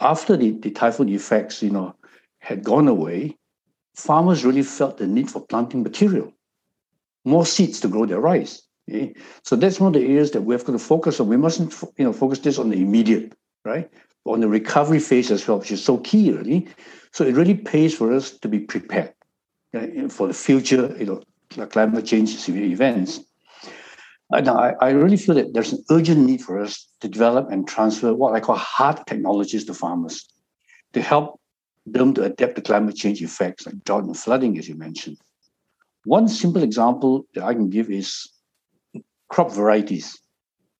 after 0.00 0.36
the, 0.36 0.50
the 0.50 0.70
typhoon 0.70 1.08
effects, 1.08 1.62
you 1.62 1.70
know, 1.70 1.94
had 2.40 2.64
gone 2.64 2.88
away, 2.88 3.36
farmers 3.94 4.44
really 4.44 4.62
felt 4.62 4.98
the 4.98 5.06
need 5.06 5.30
for 5.30 5.40
planting 5.46 5.82
material, 5.82 6.32
more 7.24 7.46
seeds 7.46 7.80
to 7.80 7.88
grow 7.88 8.04
their 8.04 8.20
rice. 8.20 8.62
Okay? 8.88 9.14
So 9.42 9.56
that's 9.56 9.80
one 9.80 9.94
of 9.94 10.00
the 10.00 10.06
areas 10.06 10.32
that 10.32 10.42
we 10.42 10.54
have 10.54 10.64
got 10.64 10.72
to 10.72 10.78
focus 10.78 11.20
on. 11.20 11.28
We 11.28 11.36
mustn't, 11.36 11.74
you 11.96 12.04
know, 12.04 12.12
focus 12.12 12.40
this 12.40 12.58
on 12.58 12.70
the 12.70 12.80
immediate, 12.80 13.32
right? 13.64 13.90
On 14.26 14.40
the 14.40 14.48
recovery 14.48 14.98
phase 14.98 15.30
as 15.30 15.46
well, 15.46 15.58
which 15.58 15.70
is 15.70 15.84
so 15.84 15.98
key, 15.98 16.32
really. 16.32 16.68
So 17.12 17.24
it 17.24 17.34
really 17.34 17.54
pays 17.54 17.94
for 17.94 18.12
us 18.12 18.32
to 18.32 18.48
be 18.48 18.58
prepared 18.58 19.14
for 20.08 20.26
the 20.26 20.34
future, 20.34 20.94
you 20.98 21.06
know, 21.06 21.22
uh, 21.58 21.66
climate 21.66 22.06
change 22.06 22.36
severe 22.36 22.64
events. 22.64 23.20
Uh, 24.32 24.36
and 24.36 24.48
I, 24.48 24.74
I 24.80 24.90
really 24.90 25.16
feel 25.16 25.34
that 25.36 25.54
there's 25.54 25.72
an 25.72 25.84
urgent 25.90 26.26
need 26.26 26.42
for 26.42 26.60
us 26.60 26.86
to 27.00 27.08
develop 27.08 27.50
and 27.50 27.66
transfer 27.68 28.14
what 28.14 28.34
I 28.34 28.40
call 28.40 28.56
hard 28.56 29.06
technologies 29.06 29.64
to 29.66 29.74
farmers 29.74 30.28
to 30.92 31.00
help 31.00 31.40
them 31.86 32.14
to 32.14 32.24
adapt 32.24 32.56
to 32.56 32.62
climate 32.62 32.96
change 32.96 33.22
effects 33.22 33.66
like 33.66 33.84
drought 33.84 34.04
and 34.04 34.16
flooding, 34.16 34.58
as 34.58 34.68
you 34.68 34.74
mentioned. 34.74 35.18
One 36.04 36.26
simple 36.28 36.62
example 36.62 37.26
that 37.34 37.44
I 37.44 37.54
can 37.54 37.70
give 37.70 37.90
is 37.90 38.28
crop 39.28 39.52
varieties. 39.52 40.18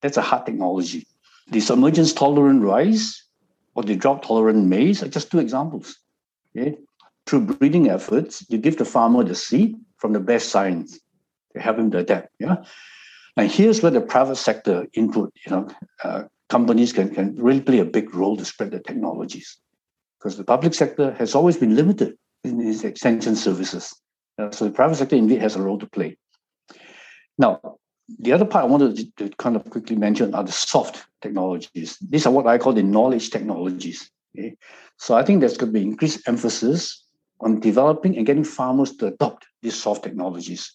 That's 0.03 0.17
a 0.17 0.23
hard 0.23 0.47
technology. 0.47 1.07
The 1.49 1.61
submergence 1.61 2.13
tolerant 2.13 2.63
rice 2.63 3.26
or 3.77 3.83
the 3.83 3.95
drought 3.95 4.23
tolerant 4.23 4.67
maize 4.67 5.03
are 5.03 5.09
just 5.09 5.31
two 5.31 5.39
examples. 5.39 5.97
Okay? 6.57 6.77
Through 7.27 7.43
breeding 7.43 7.91
efforts, 7.91 8.45
you 8.49 8.59
give 8.59 8.79
the 8.79 8.85
farmer 8.85 9.23
the 9.23 9.35
seed 9.35 9.77
from 9.99 10.13
the 10.13 10.21
best 10.21 10.49
science 10.49 10.99
to 11.55 11.61
help 11.61 11.79
him 11.79 11.91
to 11.91 11.99
adapt. 11.99 12.29
Yeah. 12.41 12.65
And 13.37 13.51
here's 13.51 13.83
where 13.83 13.93
the 13.93 14.01
private 14.01 14.37
sector 14.37 14.87
input, 14.95 15.33
you 15.45 15.53
know, 15.53 15.69
uh, 16.03 16.23
companies 16.49 16.93
can, 16.93 17.15
can 17.15 17.37
really 17.37 17.61
play 17.61 17.81
a 17.81 17.85
big 17.85 18.15
role 18.15 18.37
to 18.37 18.45
spread 18.45 18.71
the 18.71 18.81
technologies. 18.81 19.59
Because 20.19 20.39
the 20.39 20.45
public 20.45 20.73
sector 20.73 21.13
has 21.19 21.35
always 21.35 21.59
been 21.59 21.77
limited 21.77 22.17
in 22.45 22.61
its 22.67 22.83
extension 22.83 23.37
services. 23.37 23.95
Uh, 24.39 24.51
so 24.51 24.65
the 24.65 24.71
private 24.71 24.97
sector 24.97 25.17
indeed 25.17 25.43
has 25.43 25.57
a 25.57 25.63
role 25.63 25.79
to 25.79 25.87
play. 25.87 26.17
Now, 27.37 27.77
the 28.19 28.33
other 28.33 28.45
part 28.45 28.65
I 28.65 28.69
wanted 28.69 29.17
to, 29.17 29.29
kind 29.31 29.57
of 29.57 29.69
quickly 29.71 29.97
mention 29.97 30.35
are 30.35 30.45
the 30.45 30.53
soft 30.53 31.07
technologies. 31.21 31.99
These 32.01 32.27
are 32.27 32.33
what 32.33 32.47
I 32.47 32.59
call 32.59 32.73
the 32.73 32.83
knowledge 32.83 33.31
technologies. 33.31 34.11
Okay? 34.37 34.57
So 34.99 35.17
I 35.17 35.23
think 35.25 35.41
there's 35.41 35.57
going 35.57 35.73
to 35.73 35.79
be 35.79 35.85
increased 35.85 36.29
emphasis 36.29 37.03
on 37.41 37.61
developing 37.61 38.17
and 38.17 38.27
getting 38.27 38.45
farmers 38.45 38.97
to 38.97 39.07
adopt 39.07 39.47
these 39.63 39.75
soft 39.75 40.05
technologies. 40.05 40.73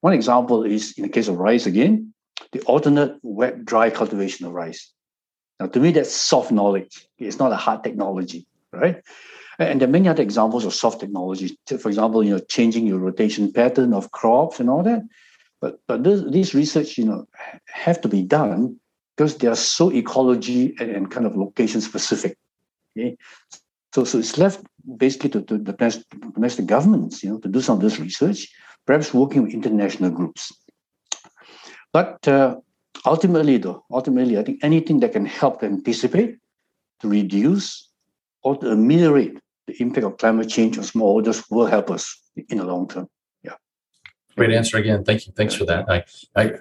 One 0.00 0.12
example 0.12 0.64
is 0.64 0.94
in 0.96 1.02
the 1.02 1.08
case 1.08 1.28
of 1.28 1.36
rice 1.36 1.66
again, 1.66 2.14
the 2.52 2.60
alternate 2.62 3.18
wet 3.22 3.64
dry 3.64 3.90
cultivation 3.90 4.46
of 4.46 4.52
rice. 4.52 4.92
Now, 5.60 5.66
to 5.66 5.80
me, 5.80 5.90
that's 5.90 6.12
soft 6.12 6.52
knowledge. 6.52 7.06
It's 7.18 7.38
not 7.38 7.52
a 7.52 7.56
hard 7.56 7.82
technology, 7.82 8.46
right? 8.72 9.02
And 9.58 9.80
there 9.80 9.88
are 9.88 9.92
many 9.92 10.08
other 10.08 10.22
examples 10.22 10.64
of 10.64 10.72
soft 10.72 11.00
technologies. 11.00 11.52
For 11.66 11.88
example, 11.88 12.22
you 12.22 12.30
know, 12.30 12.38
changing 12.38 12.86
your 12.86 13.00
rotation 13.00 13.52
pattern 13.52 13.92
of 13.92 14.12
crops 14.12 14.60
and 14.60 14.70
all 14.70 14.84
that. 14.84 15.02
But 15.60 15.80
but 15.86 16.04
this, 16.04 16.22
this 16.30 16.54
research, 16.54 16.98
you 16.98 17.04
know, 17.04 17.26
have 17.66 18.00
to 18.02 18.08
be 18.08 18.22
done 18.22 18.78
because 19.16 19.38
they 19.38 19.48
are 19.48 19.56
so 19.56 19.90
ecology 19.90 20.74
and, 20.78 20.90
and 20.90 21.10
kind 21.10 21.26
of 21.26 21.36
location 21.36 21.80
specific. 21.80 22.38
Okay? 22.96 23.16
So, 23.94 24.04
so 24.04 24.18
it's 24.18 24.38
left 24.38 24.64
basically 24.96 25.30
to, 25.30 25.42
to 25.42 25.58
the 25.58 25.72
domestic 26.34 26.66
governments, 26.66 27.22
you 27.22 27.30
know, 27.30 27.38
to 27.38 27.48
do 27.48 27.60
some 27.60 27.78
of 27.78 27.82
this 27.82 27.98
research, 27.98 28.48
perhaps 28.86 29.12
working 29.12 29.42
with 29.42 29.54
international 29.54 30.10
groups. 30.10 30.52
But 31.92 32.28
uh, 32.28 32.56
ultimately, 33.04 33.58
though, 33.58 33.84
ultimately, 33.90 34.38
I 34.38 34.44
think 34.44 34.60
anything 34.62 35.00
that 35.00 35.12
can 35.12 35.26
help 35.26 35.60
to 35.60 35.66
anticipate, 35.66 36.36
to 37.00 37.08
reduce, 37.08 37.88
or 38.42 38.56
to 38.58 38.70
ameliorate 38.70 39.38
the 39.66 39.74
impact 39.82 40.06
of 40.06 40.18
climate 40.18 40.48
change 40.48 40.78
on 40.78 40.84
smallholders 40.84 41.44
will 41.50 41.66
help 41.66 41.90
us 41.90 42.16
in 42.48 42.58
the 42.58 42.64
long 42.64 42.88
term. 42.88 43.08
Great 44.38 44.52
answer 44.52 44.76
again. 44.78 45.04
Thank 45.04 45.26
you. 45.26 45.32
Thanks 45.36 45.54
for 45.54 45.64
that. 45.66 45.90
I, 45.90 46.04
I, 46.36 46.52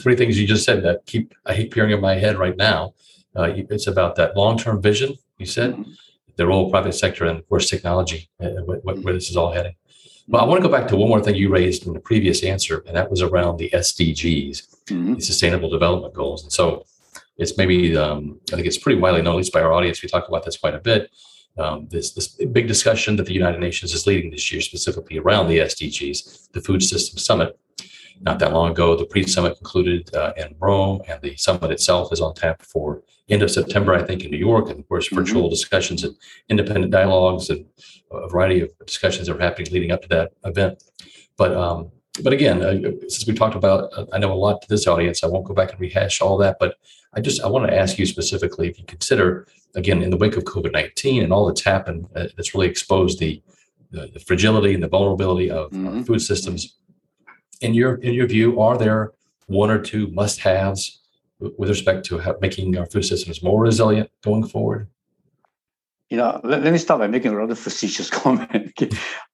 three 0.00 0.16
things 0.16 0.40
you 0.40 0.46
just 0.46 0.64
said 0.64 0.82
that 0.84 1.06
keep 1.06 1.34
I 1.44 1.54
keep 1.54 1.74
hearing 1.74 1.92
in 1.92 2.00
my 2.00 2.14
head 2.14 2.38
right 2.38 2.56
now. 2.56 2.94
Uh, 3.36 3.52
it's 3.54 3.86
about 3.86 4.16
that 4.16 4.36
long-term 4.36 4.80
vision. 4.80 5.16
You 5.38 5.46
said 5.46 5.72
mm-hmm. 5.72 5.92
the 6.36 6.46
role 6.46 6.64
of 6.64 6.70
private 6.72 6.94
sector 6.94 7.26
and 7.26 7.38
of 7.38 7.48
course 7.48 7.68
technology, 7.68 8.30
uh, 8.40 8.62
where, 8.64 8.78
where 8.78 9.14
this 9.14 9.28
is 9.28 9.36
all 9.36 9.52
heading. 9.52 9.74
Well, 10.28 10.42
I 10.42 10.46
want 10.46 10.60
to 10.62 10.68
go 10.68 10.74
back 10.74 10.88
to 10.88 10.96
one 10.96 11.08
more 11.08 11.22
thing 11.22 11.36
you 11.36 11.50
raised 11.50 11.86
in 11.86 11.92
the 11.92 12.00
previous 12.00 12.42
answer, 12.42 12.82
and 12.86 12.96
that 12.96 13.10
was 13.10 13.22
around 13.22 13.58
the 13.58 13.70
SDGs, 13.70 14.84
mm-hmm. 14.86 15.14
the 15.14 15.20
Sustainable 15.20 15.68
Development 15.68 16.12
Goals. 16.14 16.42
And 16.42 16.52
so 16.52 16.84
it's 17.36 17.56
maybe, 17.56 17.96
um, 17.96 18.40
I 18.52 18.56
think 18.56 18.66
it's 18.66 18.78
pretty 18.78 18.98
widely 18.98 19.22
known, 19.22 19.34
at 19.34 19.38
least 19.38 19.52
by 19.52 19.60
our 19.60 19.72
audience, 19.72 20.02
we 20.02 20.08
talk 20.08 20.26
about 20.26 20.44
this 20.44 20.56
quite 20.56 20.74
a 20.74 20.80
bit. 20.80 21.10
Um, 21.58 21.88
this, 21.88 22.12
this 22.12 22.28
big 22.28 22.68
discussion 22.68 23.16
that 23.16 23.26
the 23.26 23.32
United 23.32 23.60
Nations 23.60 23.94
is 23.94 24.06
leading 24.06 24.30
this 24.30 24.52
year, 24.52 24.60
specifically 24.60 25.18
around 25.18 25.48
the 25.48 25.58
SDGs, 25.58 26.52
the 26.52 26.60
Food 26.60 26.82
System 26.82 27.18
Summit. 27.18 27.58
Not 28.20 28.38
that 28.38 28.52
long 28.52 28.72
ago, 28.72 28.96
the 28.96 29.06
pre-summit 29.06 29.56
concluded 29.56 30.14
uh, 30.14 30.32
in 30.36 30.54
Rome, 30.58 31.02
and 31.08 31.20
the 31.20 31.36
summit 31.36 31.70
itself 31.70 32.12
is 32.12 32.20
on 32.20 32.34
tap 32.34 32.62
for 32.62 33.02
end 33.28 33.42
of 33.42 33.50
September, 33.50 33.94
I 33.94 34.02
think, 34.02 34.24
in 34.24 34.30
New 34.30 34.38
York, 34.38 34.70
and 34.70 34.80
of 34.80 34.88
course, 34.88 35.06
mm-hmm. 35.06 35.16
virtual 35.16 35.50
discussions 35.50 36.04
and 36.04 36.14
independent 36.48 36.92
dialogues 36.92 37.50
and 37.50 37.66
a 38.10 38.28
variety 38.28 38.60
of 38.60 38.70
discussions 38.86 39.26
that 39.26 39.36
are 39.36 39.40
happening 39.40 39.72
leading 39.72 39.92
up 39.92 40.02
to 40.02 40.08
that 40.08 40.32
event. 40.44 40.82
But 41.36 41.54
um, 41.56 41.90
but 42.22 42.32
again, 42.32 42.62
uh, 42.62 42.90
since 43.08 43.26
we 43.26 43.34
talked 43.34 43.56
about, 43.56 43.90
uh, 43.96 44.06
I 44.12 44.18
know 44.18 44.32
a 44.32 44.34
lot 44.34 44.62
to 44.62 44.68
this 44.68 44.86
audience. 44.86 45.22
I 45.22 45.26
won't 45.26 45.44
go 45.44 45.54
back 45.54 45.72
and 45.72 45.80
rehash 45.80 46.20
all 46.20 46.38
that, 46.38 46.56
but 46.58 46.76
I 47.12 47.20
just 47.20 47.42
I 47.42 47.48
want 47.48 47.66
to 47.66 47.76
ask 47.76 47.98
you 47.98 48.06
specifically 48.06 48.68
if 48.68 48.78
you 48.78 48.84
consider 48.84 49.46
again 49.74 50.02
in 50.02 50.10
the 50.10 50.16
wake 50.16 50.36
of 50.36 50.44
COVID 50.44 50.72
nineteen 50.72 51.22
and 51.22 51.32
all 51.32 51.46
that's 51.46 51.64
happened, 51.64 52.06
uh, 52.14 52.26
that's 52.36 52.54
really 52.54 52.68
exposed 52.68 53.18
the, 53.18 53.42
the, 53.90 54.08
the 54.12 54.20
fragility 54.20 54.74
and 54.74 54.82
the 54.82 54.88
vulnerability 54.88 55.50
of 55.50 55.70
mm-hmm. 55.70 56.02
food 56.02 56.20
systems. 56.20 56.76
In 57.60 57.74
your 57.74 57.96
in 57.96 58.14
your 58.14 58.26
view, 58.26 58.60
are 58.60 58.76
there 58.76 59.12
one 59.46 59.70
or 59.70 59.78
two 59.78 60.08
must 60.08 60.40
haves 60.40 61.00
with 61.38 61.68
respect 61.68 62.04
to 62.06 62.36
making 62.40 62.76
our 62.78 62.86
food 62.86 63.04
systems 63.04 63.42
more 63.42 63.62
resilient 63.62 64.10
going 64.22 64.46
forward? 64.46 64.88
You 66.10 66.18
know, 66.18 66.40
let, 66.44 66.62
let 66.62 66.72
me 66.72 66.78
start 66.78 67.00
by 67.00 67.08
making 67.08 67.32
a 67.32 67.36
rather 67.36 67.54
facetious 67.54 68.10
comment. 68.22 68.72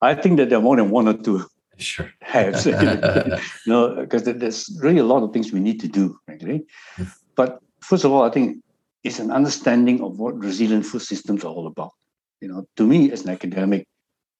I 0.00 0.14
think 0.14 0.38
that 0.38 0.48
there 0.48 0.58
are 0.58 0.62
more 0.62 0.76
than 0.76 0.90
one 0.90 1.08
or 1.08 1.14
two 1.14 1.44
sure 1.78 2.10
haves. 2.20 2.66
you 2.66 2.72
know, 3.66 3.96
because 3.96 4.24
there's 4.24 4.78
really 4.82 4.98
a 4.98 5.04
lot 5.04 5.22
of 5.22 5.32
things 5.32 5.52
we 5.52 5.60
need 5.60 5.80
to 5.80 5.88
do, 5.88 6.18
frankly. 6.24 6.64
Hmm. 6.96 7.04
But 7.34 7.58
first 7.80 8.04
of 8.04 8.12
all, 8.12 8.22
I 8.22 8.30
think 8.30 8.62
it's 9.04 9.18
an 9.18 9.30
understanding 9.30 10.02
of 10.02 10.18
what 10.18 10.38
resilient 10.38 10.86
food 10.86 11.02
systems 11.02 11.44
are 11.44 11.52
all 11.52 11.66
about. 11.66 11.92
You 12.40 12.48
know, 12.48 12.64
to 12.76 12.86
me 12.86 13.10
as 13.12 13.24
an 13.24 13.30
academic, 13.30 13.86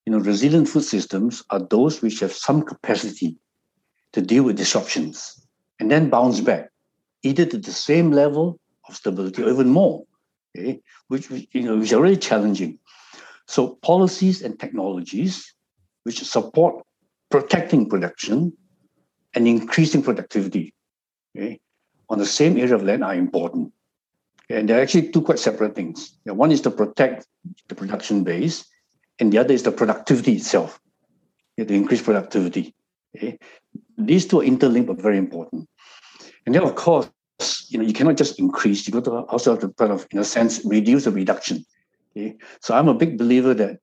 you 0.07 0.13
know, 0.13 0.19
resilient 0.19 0.69
food 0.69 0.85
systems 0.85 1.43
are 1.51 1.61
those 1.61 2.03
which 2.03 2.21
have 2.21 2.33
some 2.33 2.63
capacity 2.63 3.37
to 4.13 4.21
deal 4.21 4.45
with 4.45 4.57
disruptions 4.57 5.47
and 5.79 5.91
then 5.91 6.11
bounce 6.11 6.41
back 6.41 6.69
either 7.23 7.45
to 7.47 7.59
the 7.59 7.73
same 7.73 8.11
level 8.11 8.59
of 8.89 8.97
stability 8.97 9.43
or 9.43 9.51
even 9.51 9.69
more, 9.69 10.05
okay, 10.57 10.81
which 11.09 11.31
you 11.31 11.63
know 11.63 11.79
which 11.79 11.93
are 11.93 12.01
really 12.01 12.17
challenging. 12.17 12.79
So 13.47 13.77
policies 13.83 14.43
and 14.43 14.59
technologies 14.59 15.55
which 16.05 16.23
support 16.25 16.85
protecting 17.31 17.89
production 17.89 18.53
and 19.35 19.49
increasing 19.49 20.03
productivity 20.03 20.75
okay, 21.37 21.61
on 22.09 22.19
the 22.19 22.27
same 22.27 22.59
area 22.59 22.75
of 22.75 22.83
land 22.83 23.05
are 23.05 23.15
important. 23.15 23.73
And 24.53 24.69
they're 24.69 24.83
actually 24.83 25.09
two 25.09 25.23
quite 25.23 25.39
separate 25.39 25.75
things. 25.75 26.19
Yeah, 26.25 26.33
one 26.33 26.53
is 26.53 26.61
to 26.63 26.71
protect 26.71 27.27
the 27.69 27.75
production 27.75 28.23
base, 28.23 28.65
and 29.19 29.33
the 29.33 29.39
other 29.39 29.55
is 29.55 29.63
the 29.63 29.73
productivity 29.73 30.35
itself, 30.35 30.79
yeah, 31.57 31.65
to 31.65 31.75
increase 31.75 32.03
productivity. 32.03 32.75
Okay? 33.17 33.39
These 33.97 34.27
two 34.27 34.41
are 34.41 34.45
interlinked 34.45 34.89
but 34.89 35.01
very 35.01 35.17
important. 35.17 35.69
And 36.45 36.55
then, 36.55 36.63
of 36.63 36.75
course, 36.75 37.09
you 37.69 37.79
know, 37.79 37.85
you 37.85 37.95
cannot 37.95 38.17
just 38.17 38.39
increase. 38.39 38.87
You 38.87 38.93
got 38.93 39.05
to 39.05 39.13
also 39.33 39.53
have 39.53 39.61
to 39.61 39.69
kind 39.71 39.93
of, 39.93 40.07
in 40.11 40.19
a 40.19 40.25
sense, 40.25 40.65
reduce 40.65 41.05
the 41.05 41.11
reduction. 41.11 41.65
Okay? 42.15 42.37
So 42.61 42.75
I'm 42.75 42.89
a 42.89 42.95
big 42.95 43.17
believer 43.17 43.55
that 43.55 43.79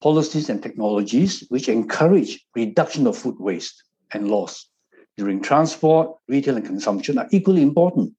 policies 0.00 0.48
and 0.48 0.62
technologies 0.62 1.44
which 1.48 1.68
encourage 1.68 2.44
reduction 2.54 3.06
of 3.06 3.16
food 3.18 3.36
waste 3.38 3.82
and 4.12 4.28
loss 4.28 4.68
during 5.16 5.40
transport, 5.40 6.16
retail, 6.28 6.56
and 6.56 6.66
consumption 6.66 7.18
are 7.18 7.28
equally 7.32 7.62
important 7.62 8.12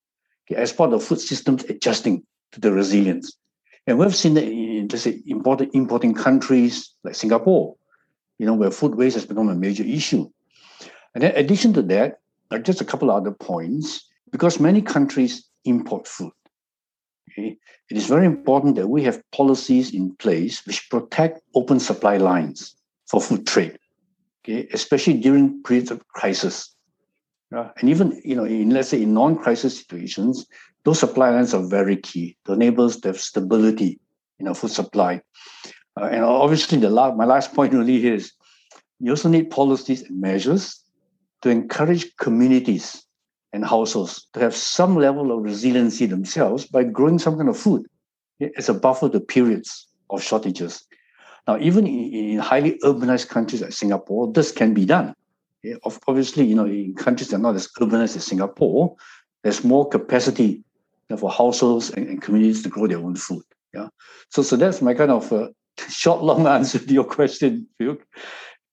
okay, 0.46 0.60
as 0.62 0.74
part 0.74 0.94
of 0.94 1.04
food 1.04 1.20
systems 1.20 1.64
adjusting 1.66 2.24
to 2.52 2.60
the 2.60 2.72
resilience. 2.72 3.38
And 3.88 4.00
we've 4.00 4.16
seen 4.16 4.34
that 4.36 4.46
in, 4.46 4.88
let's 4.88 5.04
say, 5.04 5.22
importing, 5.28 5.70
importing 5.74 6.14
countries 6.14 6.92
like 7.04 7.16
Singapore, 7.16 7.76
you 8.40 8.46
know, 8.46 8.54
where 8.54 8.72
food 8.72 8.96
waste 8.96 9.16
has 9.16 9.26
become 9.26 9.50
a 9.50 9.56
major 9.56 9.84
issue. 9.84 10.30
And 11.14 11.24
in 11.24 11.36
addition 11.36 11.74
to 11.74 11.82
that, 11.84 12.20
uh, 12.52 12.60
just 12.60 12.82
a 12.82 12.86
couple 12.86 13.10
of 13.10 13.18
other 13.18 13.32
points, 13.32 14.08
because 14.32 14.60
many 14.60 14.82
countries 14.82 15.48
import 15.66 16.08
food. 16.08 16.32
Okay, 17.32 17.58
it 17.90 17.98
is 17.98 18.08
very 18.08 18.26
important 18.26 18.76
that 18.76 18.88
we 18.88 19.04
have 19.04 19.22
policies 19.32 19.94
in 19.94 20.16
place 20.16 20.66
which 20.66 20.90
protect 20.90 21.42
open 21.54 21.80
supply 21.80 22.18
lines 22.18 22.76
for 23.08 23.20
food 23.22 23.46
trade, 23.48 23.78
okay, 24.44 24.68
especially 24.74 25.14
during 25.14 25.62
periods 25.64 25.92
of 25.92 26.08
crisis. 26.08 26.75
Uh, 27.56 27.70
and 27.80 27.90
even, 27.90 28.22
you 28.26 28.36
know, 28.36 28.44
in 28.44 28.72
let's 28.72 28.90
say 28.90 29.02
in 29.02 29.14
non-crisis 29.14 29.78
situations, 29.78 30.46
those 30.84 31.00
supply 31.00 31.30
lines 31.30 31.54
are 31.54 31.66
very 31.66 31.96
key 31.96 32.36
to 32.46 32.54
enable 32.54 32.90
have 33.04 33.20
stability 33.20 34.00
in 34.40 34.48
our 34.48 34.54
food 34.54 34.72
supply. 34.72 35.22
Uh, 36.00 36.06
and 36.06 36.24
obviously, 36.24 36.78
the 36.78 36.90
last, 36.90 37.16
my 37.16 37.26
last 37.26 37.54
point 37.54 37.74
really 37.80 38.06
is 38.06 38.34
you 39.00 39.12
also 39.12 39.30
need 39.30 39.50
policies 39.50 40.04
and 40.04 40.20
measures 40.20 40.82
to 41.42 41.50
encourage 41.50 42.16
communities 42.18 43.06
and 43.54 43.64
households 43.64 44.28
to 44.34 44.40
have 44.40 44.56
some 44.56 44.98
level 44.98 45.32
of 45.32 45.44
resiliency 45.44 46.06
themselves 46.06 46.66
by 46.66 46.84
growing 46.84 47.20
some 47.20 47.38
kind 47.38 47.48
of 47.48 47.58
food 47.58 47.86
as 48.58 48.68
a 48.68 48.74
buffer 48.74 49.08
to 49.08 49.20
periods 49.20 49.88
of 50.10 50.22
shortages. 50.22 50.84
Now, 51.48 51.58
even 51.60 51.88
in, 51.88 52.40
highly 52.40 52.80
urbanized 52.84 53.30
countries 53.30 53.62
like 53.62 53.72
Singapore, 53.72 54.32
this 54.34 54.52
can 54.52 54.74
be 54.74 54.86
done. 54.86 55.16
Obviously, 56.08 56.46
you 56.46 56.56
know, 56.56 56.66
in 56.66 56.96
countries 56.96 57.30
that 57.30 57.38
are 57.38 57.40
not 57.40 57.56
as 57.56 57.68
urbanized 57.80 58.16
as 58.16 58.26
Singapore, 58.26 58.96
there's 59.44 59.64
more 59.64 59.88
capacity 59.88 60.64
for 61.18 61.30
households 61.30 61.92
and, 61.92 62.08
and, 62.08 62.22
communities 62.22 62.64
to 62.64 62.70
grow 62.70 62.88
their 62.88 62.98
own 62.98 63.16
food. 63.16 63.44
Yeah. 63.74 63.90
So, 64.30 64.42
so 64.42 64.56
that's 64.56 64.82
my 64.82 64.94
kind 64.94 65.12
of 65.12 65.32
uh, 65.32 65.50
short, 65.90 66.24
long 66.24 66.48
answer 66.48 66.80
to 66.80 66.94
your 66.94 67.04
question, 67.04 67.68
Phil. 67.78 67.98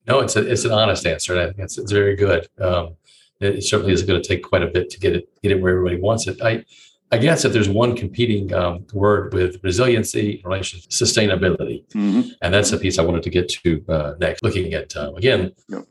No, 0.07 0.21
it's 0.21 0.35
a, 0.35 0.51
it's 0.51 0.65
an 0.65 0.73
honest 0.73 1.07
answer. 1.07 1.39
I 1.39 1.47
think 1.47 1.59
it's, 1.59 1.79
it's 1.79 1.93
very 1.93 2.17
good. 2.17 2.49
Um, 2.59 2.97
it 3.41 3.65
certainly 3.65 3.93
is 3.93 4.03
going 4.03 4.21
to 4.21 4.27
take 4.27 4.43
quite 4.45 4.63
a 4.63 4.69
bit 4.69 4.89
to 4.91 5.01
get 5.01 5.17
it 5.17 5.29
get 5.43 5.53
it 5.53 5.61
where 5.61 5.77
everybody 5.77 6.01
wants 6.01 6.27
it. 6.27 6.41
I 6.41 6.65
I 7.11 7.19
guess 7.19 7.45
if 7.45 7.53
there's 7.53 7.69
one 7.69 7.95
competing 7.95 8.55
um, 8.55 8.87
word 8.95 9.35
with 9.35 9.63
resiliency 9.63 10.41
in 10.43 10.49
relation 10.49 10.81
to 10.81 10.89
sustainability, 10.89 11.85
mm-hmm. 11.89 12.31
and 12.41 12.55
that's 12.55 12.71
the 12.71 12.79
piece 12.79 12.99
I 12.99 13.03
wanted 13.03 13.23
to 13.25 13.31
get 13.31 13.49
to 13.49 13.85
uh, 13.89 14.15
next. 14.19 14.43
Looking 14.43 14.73
at 14.75 14.97
uh, 14.97 15.13
again, 15.15 15.53
yep. 15.69 15.85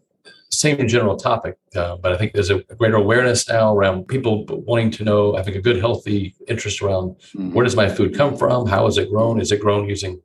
Same 0.52 0.88
general 0.88 1.16
topic, 1.16 1.58
uh, 1.76 1.96
but 1.98 2.12
I 2.12 2.18
think 2.18 2.34
there's 2.34 2.50
a 2.50 2.60
greater 2.80 2.98
awareness 2.98 3.48
now 3.48 3.74
around 3.76 4.08
people 4.08 4.46
wanting 4.48 4.92
to 4.92 5.04
know, 5.04 5.36
having 5.36 5.56
a 5.56 5.62
good, 5.62 5.80
healthy 5.80 6.36
interest 6.48 6.82
around 6.82 7.12
mm-hmm. 7.12 7.54
where 7.54 7.64
does 7.64 7.76
my 7.76 7.90
food 7.90 8.16
come 8.16 8.38
from, 8.38 8.68
how 8.68 8.86
is 8.88 8.98
it 8.98 9.10
grown, 9.10 9.40
is 9.40 9.52
it 9.52 9.62
grown 9.62 9.88
using 9.88 10.22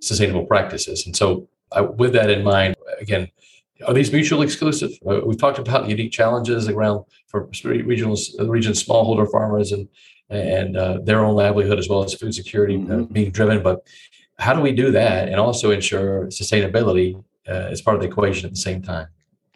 sustainable 0.00 0.46
practices, 0.46 1.06
and 1.06 1.14
so 1.14 1.48
I, 1.72 1.80
with 1.82 2.12
that 2.12 2.30
in 2.30 2.44
mind, 2.44 2.76
again, 3.00 3.28
are 3.86 3.92
these 3.92 4.12
mutually 4.12 4.46
exclusive? 4.46 4.92
Uh, 5.06 5.20
we've 5.24 5.38
talked 5.38 5.58
about 5.58 5.88
unique 5.88 6.12
challenges 6.12 6.68
around 6.68 7.04
for 7.26 7.48
regional 7.64 8.16
region 8.46 8.72
smallholder 8.72 9.30
farmers 9.30 9.72
and 9.72 9.88
and 10.28 10.76
uh, 10.76 10.98
their 11.04 11.24
own 11.24 11.36
livelihood 11.36 11.78
as 11.78 11.88
well 11.88 12.02
as 12.02 12.12
food 12.14 12.34
security 12.34 12.74
uh, 12.74 12.78
mm-hmm. 12.78 13.02
uh, 13.02 13.04
being 13.04 13.30
driven. 13.30 13.62
But 13.62 13.86
how 14.38 14.54
do 14.54 14.60
we 14.60 14.72
do 14.72 14.90
that 14.90 15.28
and 15.28 15.38
also 15.38 15.70
ensure 15.70 16.26
sustainability 16.26 17.22
uh, 17.48 17.68
as 17.70 17.80
part 17.80 17.96
of 17.96 18.02
the 18.02 18.08
equation 18.08 18.46
at 18.46 18.52
the 18.52 18.60
same 18.60 18.82
time? 18.82 19.06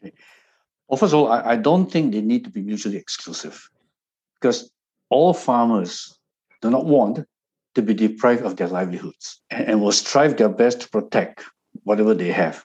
Well, 0.03 0.97
first 0.99 1.13
of 1.13 1.21
all, 1.21 1.31
I, 1.31 1.53
I 1.53 1.57
don't 1.57 1.91
think 1.91 2.13
they 2.13 2.21
need 2.21 2.45
to 2.45 2.51
be 2.51 2.63
mutually 2.63 2.97
exclusive 2.97 3.69
because 4.41 4.71
all 5.09 5.35
farmers 5.35 6.19
do 6.63 6.71
not 6.71 6.85
want 6.85 7.27
to 7.75 7.83
be 7.83 7.95
deprived 7.95 8.43
of 8.43 8.57
their 8.57 8.69
livelihoods 8.69 9.41
and, 9.51 9.69
and 9.69 9.81
will 9.81 9.93
strive 9.93 10.37
their 10.37 10.49
best 10.49 10.81
to 10.81 10.89
protect 10.89 11.45
whatever 11.85 12.15
they 12.15 12.33
have 12.33 12.65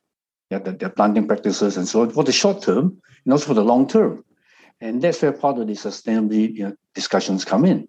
yeah, 0.50 0.60
their, 0.60 0.74
their 0.74 0.89
planting 0.89 1.27
practices 1.27 1.77
and 1.77 1.88
so 1.88 2.01
on 2.01 2.12
for 2.12 2.24
the 2.24 2.32
short 2.32 2.62
term 2.62 3.01
and 3.24 3.34
also 3.34 3.48
for 3.48 3.54
the 3.54 3.63
long 3.63 3.88
term. 3.88 4.24
And 4.82 5.01
that's 5.01 5.22
where 5.22 5.32
part 5.32 5.58
of 5.58 5.68
the 5.68 5.74
sustainability 5.74 6.56
you 6.56 6.63
know, 6.65 6.75
discussions 6.94 7.46
come 7.46 7.65
in. 7.65 7.88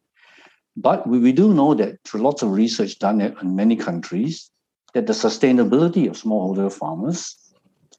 But 0.76 1.06
we, 1.06 1.18
we 1.18 1.32
do 1.32 1.52
know 1.52 1.74
that 1.74 2.02
through 2.04 2.22
lots 2.22 2.42
of 2.42 2.52
research 2.52 2.98
done 2.98 3.20
in 3.20 3.56
many 3.56 3.76
countries, 3.76 4.50
that 4.94 5.06
the 5.06 5.12
sustainability 5.12 6.08
of 6.08 6.16
smallholder 6.16 6.72
farmers 6.72 7.36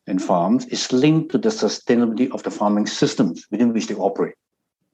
and 0.07 0.23
farms 0.23 0.65
is 0.67 0.91
linked 0.91 1.31
to 1.31 1.37
the 1.37 1.49
sustainability 1.49 2.31
of 2.31 2.43
the 2.43 2.51
farming 2.51 2.87
systems 2.87 3.45
within 3.51 3.73
which 3.73 3.87
they 3.87 3.95
operate. 3.95 4.35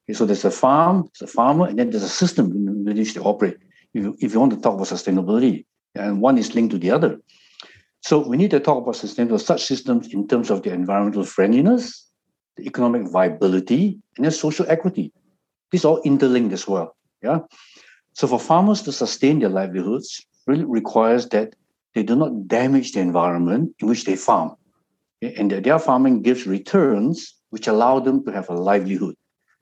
Okay, 0.06 0.14
so 0.14 0.26
there's 0.26 0.44
a 0.44 0.52
farm, 0.52 1.10
there's 1.20 1.30
a 1.30 1.34
farmer, 1.34 1.68
and 1.68 1.80
then 1.80 1.92
there's 1.92 2.04
a 2.04 2.10
system 2.10 2.52
in 2.52 2.84
which 2.84 3.14
they 3.14 3.22
operate. 3.22 3.58
If 3.94 4.04
you, 4.04 4.18
if 4.20 4.34
you 4.34 4.40
want 4.40 4.54
to 4.54 4.60
talk 4.60 4.74
about 4.74 4.88
sustainability, 4.88 5.66
and 5.96 6.20
one 6.20 6.38
is 6.38 6.56
linked 6.56 6.72
to 6.72 6.80
the 6.80 6.92
other. 6.92 7.20
So 8.02 8.28
we 8.28 8.36
need 8.36 8.52
to 8.52 8.60
talk 8.60 8.82
about 8.82 8.96
sustainable 8.96 9.40
such 9.40 9.64
systems 9.64 10.14
in 10.14 10.28
terms 10.28 10.50
of 10.50 10.64
the 10.64 10.74
environmental 10.74 11.24
friendliness, 11.24 12.06
the 12.58 12.66
economic 12.66 13.10
viability, 13.10 14.00
and 14.18 14.26
the 14.26 14.32
social 14.32 14.66
equity. 14.68 15.14
These 15.72 15.86
are 15.86 15.94
all 15.94 16.02
interlinked 16.02 16.54
as 16.54 16.68
well. 16.68 16.96
Yeah. 17.22 17.40
So 18.14 18.28
for 18.28 18.40
farmers 18.40 18.82
to 18.84 18.92
sustain 18.92 19.40
their 19.40 19.50
livelihoods, 19.50 20.26
really 20.48 20.66
requires 20.66 21.30
that 21.30 21.56
they 21.96 22.04
do 22.04 22.16
not 22.16 22.48
damage 22.48 22.92
the 22.92 23.00
environment 23.00 23.74
in 23.80 23.88
which 23.88 24.04
they 24.04 24.16
farm. 24.16 24.56
And 25.24 25.52
their 25.52 25.80
farming 25.80 26.22
gives 26.22 26.46
returns 26.46 27.36
which 27.50 27.68
allow 27.68 28.00
them 28.00 28.24
to 28.26 28.32
have 28.32 28.50
a 28.50 28.54
livelihood. 28.54 29.16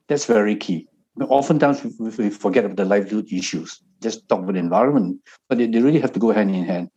That's 0.08 0.24
very 0.24 0.56
key. 0.56 0.88
Oftentimes 1.20 1.84
we 1.98 2.30
forget 2.30 2.64
about 2.64 2.76
the 2.76 2.84
livelihood 2.84 3.30
issues, 3.30 3.80
just 4.00 4.28
talk 4.28 4.40
about 4.40 4.54
the 4.54 4.58
environment, 4.58 5.20
but 5.48 5.58
they 5.58 5.66
really 5.66 6.00
have 6.00 6.12
to 6.14 6.18
go 6.18 6.32
hand 6.32 6.54
in 6.54 6.64
hand. 6.64 6.90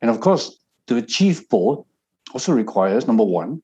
And 0.00 0.10
of 0.10 0.20
course, 0.20 0.58
to 0.86 0.96
achieve 0.96 1.48
both 1.48 1.84
also 2.34 2.52
requires 2.52 3.06
number 3.06 3.24
one, 3.24 3.62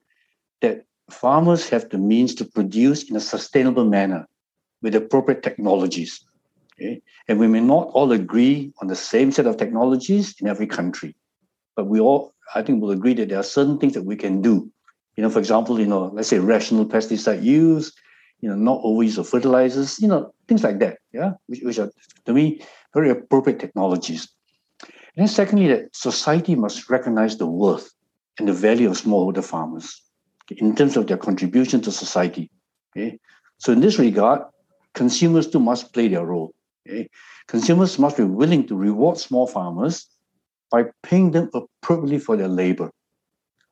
that 0.63 0.85
farmers 1.11 1.69
have 1.69 1.89
the 1.91 1.99
means 1.99 2.35
to 2.37 2.45
produce 2.45 3.11
in 3.11 3.17
a 3.17 3.21
sustainable 3.21 3.85
manner 3.85 4.27
with 4.83 4.95
appropriate 4.95 5.43
technologies. 5.43 6.25
Okay? 6.75 7.03
And 7.29 7.39
we 7.39 7.47
may 7.47 7.61
not 7.61 7.89
all 7.89 8.11
agree 8.13 8.73
on 8.81 8.89
the 8.89 8.97
same 8.97 9.31
set 9.33 9.47
of 9.47 9.57
technologies 9.59 10.35
in 10.41 10.49
every 10.49 10.67
country, 10.67 11.15
but 11.77 11.87
we 11.87 12.01
all, 12.01 12.34
I 12.55 12.63
think, 12.63 12.83
we'll 12.83 12.91
agree 12.91 13.15
that 13.15 13.29
there 13.29 13.39
are 13.39 13.45
certain 13.45 13.79
things 13.79 13.95
that 13.95 14.05
we 14.05 14.17
can 14.17 14.43
do. 14.43 14.71
You 15.17 15.23
know, 15.23 15.31
for 15.31 15.39
example, 15.39 15.79
you 15.79 15.87
know, 15.87 16.11
let's 16.13 16.29
say 16.29 16.39
rational 16.39 16.87
pesticide 16.87 17.43
use, 17.43 17.93
you 18.41 18.49
know, 18.49 18.57
not 18.57 18.83
overuse 18.83 19.19
of 19.19 19.29
fertilizers, 19.29 20.01
you 20.01 20.09
know, 20.09 20.35
things 20.49 20.63
like 20.63 20.79
that. 20.81 20.99
Yeah, 21.13 21.33
which, 21.47 21.61
which 21.63 21.79
are 21.79 21.91
to 22.27 22.33
me 22.33 22.61
very 22.93 23.11
appropriate 23.11 23.61
technologies. 23.61 24.29
And 24.83 25.27
then 25.27 25.29
secondly, 25.29 25.69
that 25.69 25.95
society 25.95 26.55
must 26.55 26.91
recognize 26.91 27.37
the 27.37 27.47
worth 27.47 27.91
and 28.39 28.49
the 28.49 28.53
value 28.53 28.91
of 28.91 29.01
smallholder 29.01 29.45
farmers 29.45 30.03
in 30.51 30.75
terms 30.75 30.97
of 30.97 31.07
their 31.07 31.17
contribution 31.17 31.81
to 31.83 31.93
society. 31.93 32.51
Okay? 32.97 33.19
So 33.59 33.73
in 33.73 33.81
this 33.81 33.99
regard, 33.99 34.43
consumers 34.95 35.47
too 35.47 35.61
must 35.61 35.93
play 35.93 36.09
their 36.09 36.27
role. 36.27 36.55
Okay? 36.87 37.09
Consumers 37.47 37.99
must 37.99 38.17
be 38.17 38.25
willing 38.25 38.67
to 38.67 38.77
reward 38.77 39.19
small 39.19 39.47
farmers 39.47 40.09
by 40.75 40.91
paying 41.05 41.31
them 41.31 41.49
appropriately 41.55 42.19
for 42.19 42.37
their 42.37 42.49
labor. 42.49 42.91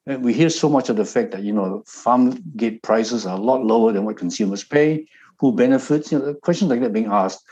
And 0.06 0.22
we 0.24 0.32
hear 0.32 0.50
so 0.50 0.68
much 0.68 0.88
of 0.88 0.96
the 0.96 1.04
fact 1.04 1.32
that 1.32 1.42
you 1.42 1.52
know 1.52 1.82
farm 1.84 2.24
gate 2.56 2.82
prices 2.82 3.26
are 3.26 3.36
a 3.36 3.40
lot 3.50 3.64
lower 3.64 3.90
than 3.92 4.04
what 4.04 4.16
consumers 4.16 4.62
pay. 4.62 5.06
Who 5.40 5.52
benefits? 5.52 6.12
You 6.12 6.18
know, 6.20 6.34
questions 6.34 6.70
like 6.70 6.80
that 6.80 6.92
being 6.92 7.10
asked, 7.10 7.42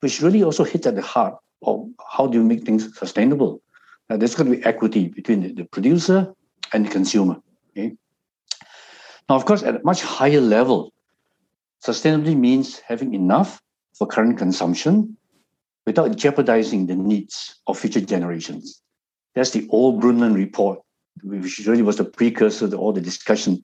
which 0.00 0.22
really 0.22 0.42
also 0.42 0.64
hits 0.64 0.86
at 0.86 0.96
the 0.96 1.02
heart 1.02 1.34
of 1.62 1.86
how 2.12 2.26
do 2.26 2.38
you 2.38 2.44
make 2.44 2.64
things 2.64 2.96
sustainable. 2.98 3.60
Now, 4.08 4.16
there's 4.16 4.34
going 4.34 4.50
to 4.50 4.56
be 4.56 4.64
equity 4.64 5.08
between 5.08 5.42
the, 5.42 5.52
the 5.52 5.64
producer 5.64 6.32
and 6.72 6.86
the 6.86 6.90
consumer. 6.90 7.36
Okay? 7.70 7.92
Now, 9.28 9.36
of 9.36 9.44
course, 9.44 9.62
at 9.62 9.76
a 9.76 9.84
much 9.84 10.00
higher 10.00 10.40
level, 10.40 10.94
sustainability 11.86 12.38
means 12.38 12.78
having 12.78 13.12
enough 13.12 13.60
for 13.92 14.06
current 14.06 14.38
consumption 14.38 15.16
without 15.86 16.16
jeopardizing 16.16 16.86
the 16.86 16.96
needs 16.96 17.60
of 17.66 17.78
future 17.78 18.00
generations. 18.00 18.80
That's 19.34 19.50
the 19.50 19.66
old 19.70 20.02
Brundtland 20.02 20.34
report, 20.34 20.80
which 21.22 21.58
really 21.66 21.82
was 21.82 21.96
the 21.96 22.04
precursor 22.04 22.68
to 22.68 22.76
all 22.76 22.92
the 22.92 23.00
discussion 23.00 23.62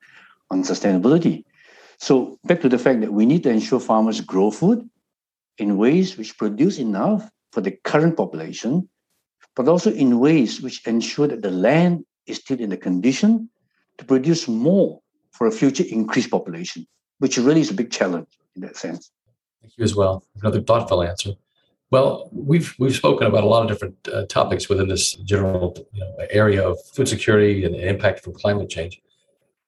on 0.50 0.62
sustainability. 0.64 1.44
So, 1.98 2.38
back 2.44 2.60
to 2.62 2.68
the 2.68 2.78
fact 2.78 3.00
that 3.00 3.12
we 3.12 3.26
need 3.26 3.42
to 3.44 3.50
ensure 3.50 3.78
farmers 3.78 4.20
grow 4.20 4.50
food 4.50 4.88
in 5.58 5.76
ways 5.76 6.16
which 6.16 6.36
produce 6.38 6.78
enough 6.78 7.30
for 7.52 7.60
the 7.60 7.72
current 7.84 8.16
population, 8.16 8.88
but 9.54 9.68
also 9.68 9.92
in 9.92 10.18
ways 10.18 10.62
which 10.62 10.86
ensure 10.86 11.28
that 11.28 11.42
the 11.42 11.50
land 11.50 12.04
is 12.26 12.38
still 12.38 12.58
in 12.58 12.70
the 12.70 12.76
condition 12.76 13.50
to 13.98 14.04
produce 14.04 14.48
more 14.48 15.00
for 15.32 15.46
a 15.46 15.52
future 15.52 15.84
increased 15.88 16.30
population, 16.30 16.86
which 17.18 17.36
really 17.36 17.60
is 17.60 17.70
a 17.70 17.74
big 17.74 17.90
challenge 17.90 18.28
in 18.56 18.62
that 18.62 18.76
sense. 18.76 19.10
Thank 19.60 19.74
you 19.76 19.84
as 19.84 19.94
well. 19.94 20.24
Another 20.40 20.62
thoughtful 20.62 21.02
answer. 21.02 21.34
Well, 21.90 22.28
we've 22.32 22.72
we've 22.78 22.94
spoken 22.94 23.26
about 23.26 23.42
a 23.42 23.48
lot 23.48 23.62
of 23.62 23.68
different 23.68 23.96
uh, 24.08 24.24
topics 24.26 24.68
within 24.68 24.88
this 24.88 25.14
general 25.14 25.76
you 25.92 26.00
know, 26.00 26.26
area 26.30 26.66
of 26.66 26.78
food 26.94 27.08
security 27.08 27.64
and 27.64 27.74
impact 27.74 28.22
from 28.22 28.32
climate 28.34 28.70
change. 28.70 29.00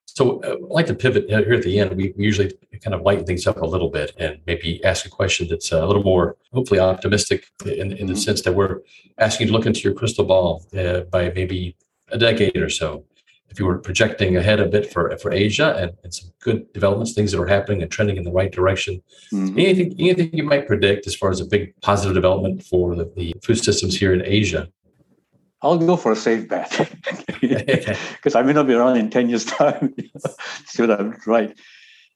So 0.07 0.41
uh, 0.43 0.53
I'd 0.53 0.61
like 0.61 0.87
to 0.87 0.95
pivot 0.95 1.29
here 1.29 1.55
at 1.55 1.63
the 1.63 1.81
end. 1.81 1.97
We, 1.97 2.13
we, 2.17 2.25
usually 2.25 2.53
kind 2.83 2.95
of 2.95 3.03
lighten 3.03 3.25
things 3.25 3.47
up 3.47 3.57
a 3.61 3.67
little 3.67 3.89
bit 3.89 4.13
and 4.19 4.39
maybe 4.47 4.83
ask 4.85 5.05
a 5.07 5.09
question 5.09 5.49
that's 5.49 5.73
a 5.73 5.85
little 5.85 6.03
more, 6.03 6.37
hopefully, 6.53 6.79
optimistic 6.79 7.47
in, 7.65 7.93
in 7.93 8.07
the 8.07 8.13
mm-hmm. 8.13 8.15
sense 8.17 8.43
that 8.43 8.53
we're 8.53 8.81
asking 9.19 9.47
you 9.47 9.53
to 9.53 9.57
look 9.57 9.67
into 9.67 9.81
your 9.81 9.95
crystal 9.95 10.25
ball 10.25 10.65
uh, 10.77 11.01
by 11.01 11.31
maybe 11.31 11.77
a 12.09 12.19
decade 12.19 12.57
or 12.57 12.69
so 12.69 13.05
if 13.53 13.59
you 13.61 13.67
were 13.67 13.79
projecting 13.79 14.37
ahead 14.37 14.61
a 14.61 14.67
bit 14.67 14.91
for 14.93 15.17
for 15.19 15.31
Asia 15.31 15.77
and, 15.77 15.93
and 16.03 16.13
some 16.15 16.31
good 16.41 16.73
developments, 16.73 17.13
things 17.13 17.33
that 17.33 17.41
are 17.41 17.47
happening 17.47 17.83
and 17.83 17.91
trending 17.91 18.17
in 18.17 18.25
the 18.25 18.33
right 18.33 18.51
direction, 18.51 19.03
mm-hmm. 19.33 19.59
anything 19.59 19.95
anything 19.99 20.31
you 20.33 20.43
might 20.43 20.67
predict 20.67 21.07
as 21.07 21.15
far 21.15 21.31
as 21.31 21.41
a 21.41 21.45
big 21.45 21.79
positive 21.83 22.15
development 22.15 22.65
for 22.65 22.97
the, 22.97 23.05
the 23.15 23.35
food 23.45 23.63
systems 23.63 23.97
here 23.97 24.15
in 24.15 24.23
Asia? 24.25 24.69
I'll 25.61 25.79
go 25.79 25.97
for 25.97 26.13
a 26.13 26.17
safe 26.17 26.49
bet 26.49 26.71
because 27.41 28.35
I 28.35 28.43
may 28.43 28.55
not 28.55 28.67
be 28.67 28.75
around 28.75 28.97
in 28.97 29.11
10 29.11 29.29
years' 29.29 29.45
time. 29.61 29.95
See 30.67 30.83
what 30.83 30.99
I'm 30.99 31.17
right. 31.27 31.57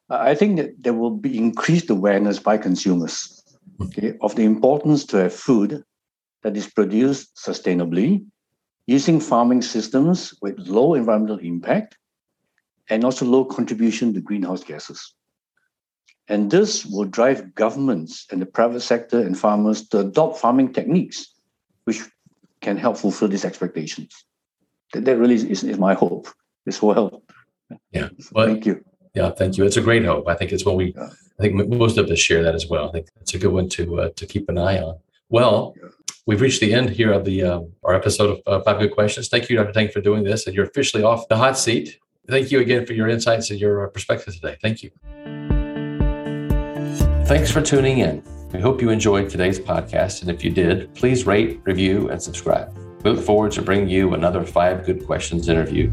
I 0.08 0.34
think 0.34 0.56
that 0.56 0.70
there 0.82 0.94
will 0.94 1.16
be 1.28 1.36
increased 1.36 1.90
awareness 1.90 2.38
by 2.38 2.58
consumers 2.58 3.42
okay, 3.80 4.14
of 4.20 4.34
the 4.36 4.44
importance 4.44 5.04
to 5.06 5.18
have 5.18 5.34
food 5.34 5.84
that 6.42 6.56
is 6.56 6.68
produced 6.68 7.36
sustainably 7.36 8.24
using 8.86 9.20
farming 9.20 9.62
systems 9.62 10.34
with 10.40 10.58
low 10.58 10.94
environmental 10.94 11.38
impact 11.38 11.98
and 12.88 13.04
also 13.04 13.24
low 13.24 13.44
contribution 13.44 14.14
to 14.14 14.20
greenhouse 14.20 14.62
gases. 14.62 15.14
And 16.28 16.50
this 16.50 16.84
will 16.84 17.04
drive 17.04 17.54
governments 17.54 18.26
and 18.30 18.40
the 18.40 18.46
private 18.46 18.80
sector 18.80 19.20
and 19.20 19.38
farmers 19.38 19.88
to 19.88 20.00
adopt 20.00 20.38
farming 20.38 20.72
techniques 20.72 21.34
which 21.84 22.02
can 22.60 22.76
help 22.76 22.96
fulfill 22.96 23.28
these 23.28 23.44
expectations. 23.44 24.24
That, 24.92 25.04
that 25.04 25.18
really 25.18 25.34
is, 25.34 25.62
is 25.62 25.78
my 25.78 25.94
hope. 25.94 26.28
This 26.64 26.82
will 26.82 26.94
help. 26.94 27.22
Yeah. 27.92 28.08
Well, 28.32 28.46
thank 28.46 28.66
you. 28.66 28.84
Yeah, 29.14 29.30
thank 29.30 29.56
you. 29.56 29.64
It's 29.64 29.76
a 29.76 29.80
great 29.80 30.04
hope. 30.04 30.28
I 30.28 30.34
think 30.34 30.52
it's 30.52 30.64
what 30.64 30.76
we. 30.76 30.94
I 30.98 31.42
think 31.42 31.54
most 31.68 31.96
of 31.96 32.10
us 32.10 32.18
share 32.18 32.42
that 32.42 32.54
as 32.54 32.66
well. 32.66 32.88
I 32.88 32.92
think 32.92 33.08
it's 33.20 33.34
a 33.34 33.38
good 33.38 33.52
one 33.52 33.68
to 33.70 34.00
uh, 34.00 34.08
to 34.16 34.26
keep 34.26 34.48
an 34.48 34.58
eye 34.58 34.78
on. 34.78 34.98
Well, 35.28 35.74
we've 36.26 36.40
reached 36.40 36.60
the 36.60 36.72
end 36.72 36.90
here 36.90 37.12
of 37.12 37.24
the 37.24 37.42
uh, 37.42 37.60
our 37.82 37.94
episode 37.94 38.40
of 38.46 38.60
uh, 38.60 38.62
Five 38.62 38.78
Good 38.78 38.92
Questions. 38.92 39.28
Thank 39.28 39.50
you, 39.50 39.56
Dr. 39.56 39.72
Teng, 39.72 39.92
for 39.92 40.00
doing 40.00 40.22
this, 40.22 40.46
and 40.46 40.54
you're 40.54 40.66
officially 40.66 41.02
off 41.02 41.26
the 41.28 41.36
hot 41.36 41.58
seat. 41.58 41.98
Thank 42.28 42.52
you 42.52 42.60
again 42.60 42.86
for 42.86 42.92
your 42.92 43.08
insights 43.08 43.50
and 43.50 43.58
your 43.58 43.86
uh, 43.86 43.90
perspective 43.90 44.34
today. 44.34 44.56
Thank 44.62 44.82
you. 44.82 44.90
Thanks 47.26 47.50
for 47.50 47.60
tuning 47.60 47.98
in. 47.98 48.22
We 48.52 48.60
hope 48.60 48.80
you 48.80 48.90
enjoyed 48.90 49.28
today's 49.28 49.58
podcast, 49.58 50.20
and 50.20 50.30
if 50.30 50.44
you 50.44 50.50
did, 50.50 50.94
please 50.94 51.26
rate, 51.26 51.60
review, 51.64 52.08
and 52.10 52.22
subscribe. 52.22 52.72
We 53.02 53.10
look 53.10 53.24
forward 53.24 53.50
to 53.52 53.62
bringing 53.62 53.88
you 53.88 54.14
another 54.14 54.44
Five 54.44 54.86
Good 54.86 55.04
Questions 55.06 55.48
interview 55.48 55.92